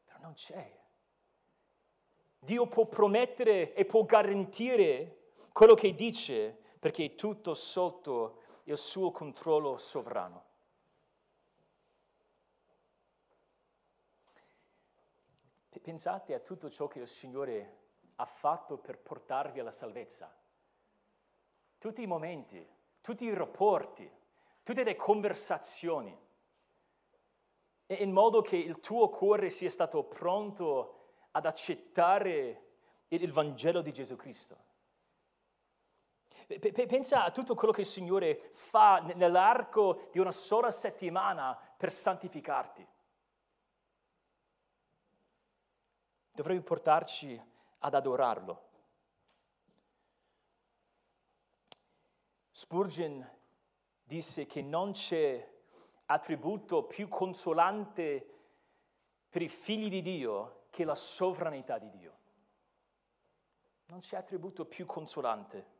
Però 0.04 0.18
non 0.20 0.32
c'è. 0.32 0.78
Dio 2.40 2.66
può 2.66 2.86
promettere 2.86 3.74
e 3.74 3.84
può 3.84 4.04
garantire 4.04 5.32
quello 5.52 5.74
che 5.74 5.94
dice 5.94 6.58
perché 6.78 7.04
è 7.04 7.14
tutto 7.14 7.54
sotto 7.54 8.42
il 8.64 8.78
suo 8.78 9.10
controllo 9.10 9.76
sovrano. 9.76 10.48
Pensate 15.82 16.34
a 16.34 16.40
tutto 16.40 16.70
ciò 16.70 16.88
che 16.88 17.00
il 17.00 17.08
Signore 17.08 17.78
ha 18.16 18.24
fatto 18.24 18.76
per 18.76 18.98
portarvi 18.98 19.60
alla 19.60 19.70
salvezza. 19.70 20.32
Tutti 21.78 22.02
i 22.02 22.06
momenti, 22.06 22.64
tutti 23.00 23.24
i 23.24 23.34
rapporti, 23.34 24.08
tutte 24.62 24.84
le 24.84 24.94
conversazioni, 24.94 26.16
in 27.86 28.12
modo 28.12 28.40
che 28.42 28.56
il 28.56 28.78
tuo 28.78 29.08
cuore 29.08 29.50
sia 29.50 29.70
stato 29.70 30.04
pronto 30.04 30.99
ad 31.32 31.46
accettare 31.46 32.68
il 33.08 33.32
Vangelo 33.32 33.80
di 33.82 33.92
Gesù 33.92 34.16
Cristo. 34.16 34.68
Pensa 36.46 37.24
a 37.24 37.30
tutto 37.30 37.54
quello 37.54 37.72
che 37.72 37.82
il 37.82 37.86
Signore 37.86 38.50
fa 38.52 38.98
nell'arco 39.14 40.08
di 40.10 40.18
una 40.18 40.32
sola 40.32 40.70
settimana 40.70 41.56
per 41.76 41.92
santificarti. 41.92 42.86
dovrebbe 46.40 46.62
portarci 46.62 47.40
ad 47.80 47.94
adorarlo. 47.94 48.68
Spurgeon 52.50 53.28
disse 54.02 54.46
che 54.46 54.62
non 54.62 54.92
c'è 54.92 55.48
attributo 56.06 56.84
più 56.84 57.08
consolante 57.08 58.26
per 59.28 59.42
i 59.42 59.48
figli 59.48 59.88
di 59.88 60.02
Dio 60.02 60.59
che 60.70 60.84
la 60.84 60.94
sovranità 60.94 61.78
di 61.78 61.90
Dio. 61.90 62.18
Non 63.86 63.98
c'è 63.98 64.16
attributo 64.16 64.64
più 64.64 64.86
consolante. 64.86 65.78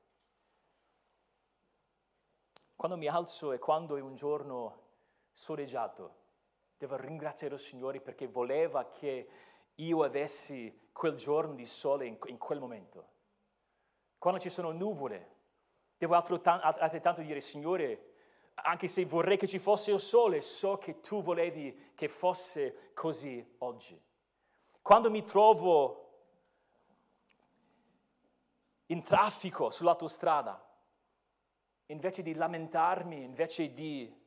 Quando 2.75 2.97
mi 2.97 3.07
alzo 3.07 3.53
e 3.53 3.59
quando 3.59 3.97
è 3.97 4.01
un 4.01 4.17
giorno 4.17 4.89
soleggiato, 5.33 6.17
devo 6.77 6.97
ringraziare 6.97 7.55
il 7.55 7.61
Signore 7.61 8.01
perché 8.01 8.27
voleva 8.27 8.91
che 8.91 9.29
io 9.77 10.03
avessi 10.03 10.89
quel 10.93 11.15
giorno 11.15 11.55
di 11.55 11.67
sole 11.67 12.07
in, 12.07 12.39
quel 12.39 12.59
momento. 12.59 13.09
Quando 14.19 14.41
ci 14.41 14.51
sono 14.51 14.73
nuvole, 14.73 15.37
devo 15.97 16.15
altrettanto 16.15 17.21
dire, 17.21 17.41
Signore, 17.41 18.15
anche 18.55 18.89
se 18.89 19.05
vorrei 19.05 19.37
che 19.37 19.47
ci 19.47 19.59
fosse 19.59 19.93
il 19.93 20.01
sole, 20.01 20.41
so 20.41 20.79
che 20.79 21.01
tu 21.01 21.23
volevi 21.23 21.93
che 21.95 22.09
fosse 22.09 22.93
così 22.95 23.57
oggi. 23.59 24.01
Quando 24.83 25.11
mi 25.11 25.25
trovo 25.25 25.97
in 28.87 29.03
traffico 29.03 29.71
sull'autostrada, 29.71 30.69
invece 31.87 32.23
di 32.23 32.35
lamentarmi, 32.35 33.23
invece 33.23 33.73
di 33.73 34.19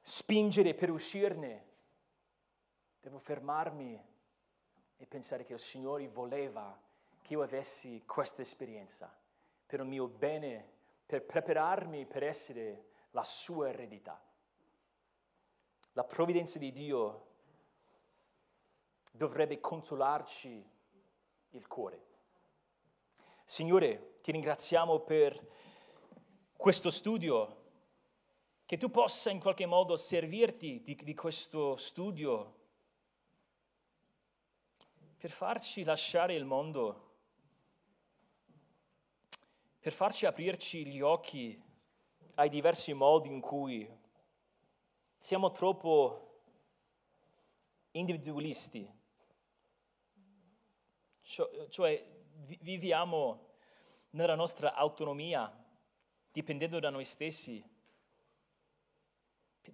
spingere 0.00 0.74
per 0.74 0.90
uscirne, 0.90 1.72
Devo 3.04 3.18
fermarmi 3.18 4.02
e 4.96 5.06
pensare 5.06 5.44
che 5.44 5.52
il 5.52 5.58
Signore 5.58 6.08
voleva 6.08 6.74
che 7.20 7.34
io 7.34 7.42
avessi 7.42 8.02
questa 8.06 8.40
esperienza 8.40 9.14
per 9.66 9.80
il 9.80 9.84
mio 9.86 10.08
bene, 10.08 10.72
per 11.04 11.22
prepararmi 11.22 12.06
per 12.06 12.22
essere 12.22 12.86
la 13.10 13.22
sua 13.22 13.68
eredità. 13.68 14.18
La 15.92 16.04
provvidenza 16.04 16.58
di 16.58 16.72
Dio 16.72 17.26
dovrebbe 19.16 19.60
consolarci 19.60 20.70
il 21.50 21.66
cuore. 21.68 22.02
Signore, 23.44 24.18
ti 24.22 24.32
ringraziamo 24.32 25.00
per 25.00 25.40
questo 26.56 26.90
studio, 26.90 27.62
che 28.66 28.76
tu 28.76 28.90
possa 28.90 29.30
in 29.30 29.38
qualche 29.38 29.66
modo 29.66 29.96
servirti 29.96 30.82
di, 30.82 30.96
di 30.96 31.14
questo 31.14 31.76
studio 31.76 32.62
per 35.16 35.30
farci 35.30 35.84
lasciare 35.84 36.34
il 36.34 36.44
mondo, 36.44 37.12
per 39.78 39.92
farci 39.92 40.26
aprirci 40.26 40.86
gli 40.86 41.00
occhi 41.00 41.62
ai 42.34 42.48
diversi 42.48 42.92
modi 42.94 43.28
in 43.28 43.40
cui 43.40 43.88
siamo 45.16 45.50
troppo 45.50 46.40
individualisti, 47.92 49.02
cioè 51.24 52.06
viviamo 52.60 53.52
nella 54.10 54.34
nostra 54.34 54.74
autonomia, 54.74 55.52
dipendendo 56.30 56.78
da 56.78 56.90
noi 56.90 57.04
stessi, 57.04 57.64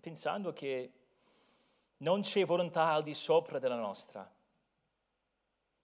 pensando 0.01 0.53
che 0.53 0.93
non 1.99 2.23
c'è 2.23 2.45
volontà 2.45 2.93
al 2.93 3.03
di 3.03 3.15
sopra 3.15 3.59
della 3.59 3.77
nostra. 3.77 4.29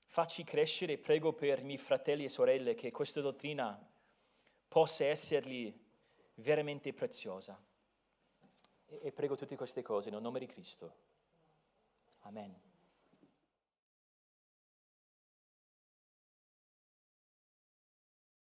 Facci 0.07 0.45
crescere, 0.45 0.97
prego 0.97 1.33
per 1.33 1.59
i 1.59 1.64
miei 1.64 1.79
fratelli 1.79 2.25
e 2.25 2.29
sorelle, 2.29 2.75
che 2.75 2.91
questa 2.91 3.21
dottrina 3.21 3.79
possa 4.69 5.05
essergli 5.05 5.73
veramente 6.37 6.93
preziosa. 6.95 7.61
E, 8.87 9.01
e 9.03 9.12
prego 9.12 9.37
tutte 9.37 9.57
queste 9.57 9.83
cose 9.83 10.09
nel 10.11 10.23
nome 10.23 10.39
di 10.39 10.47
Cristo. 10.47 10.95
Amen. 12.21 12.66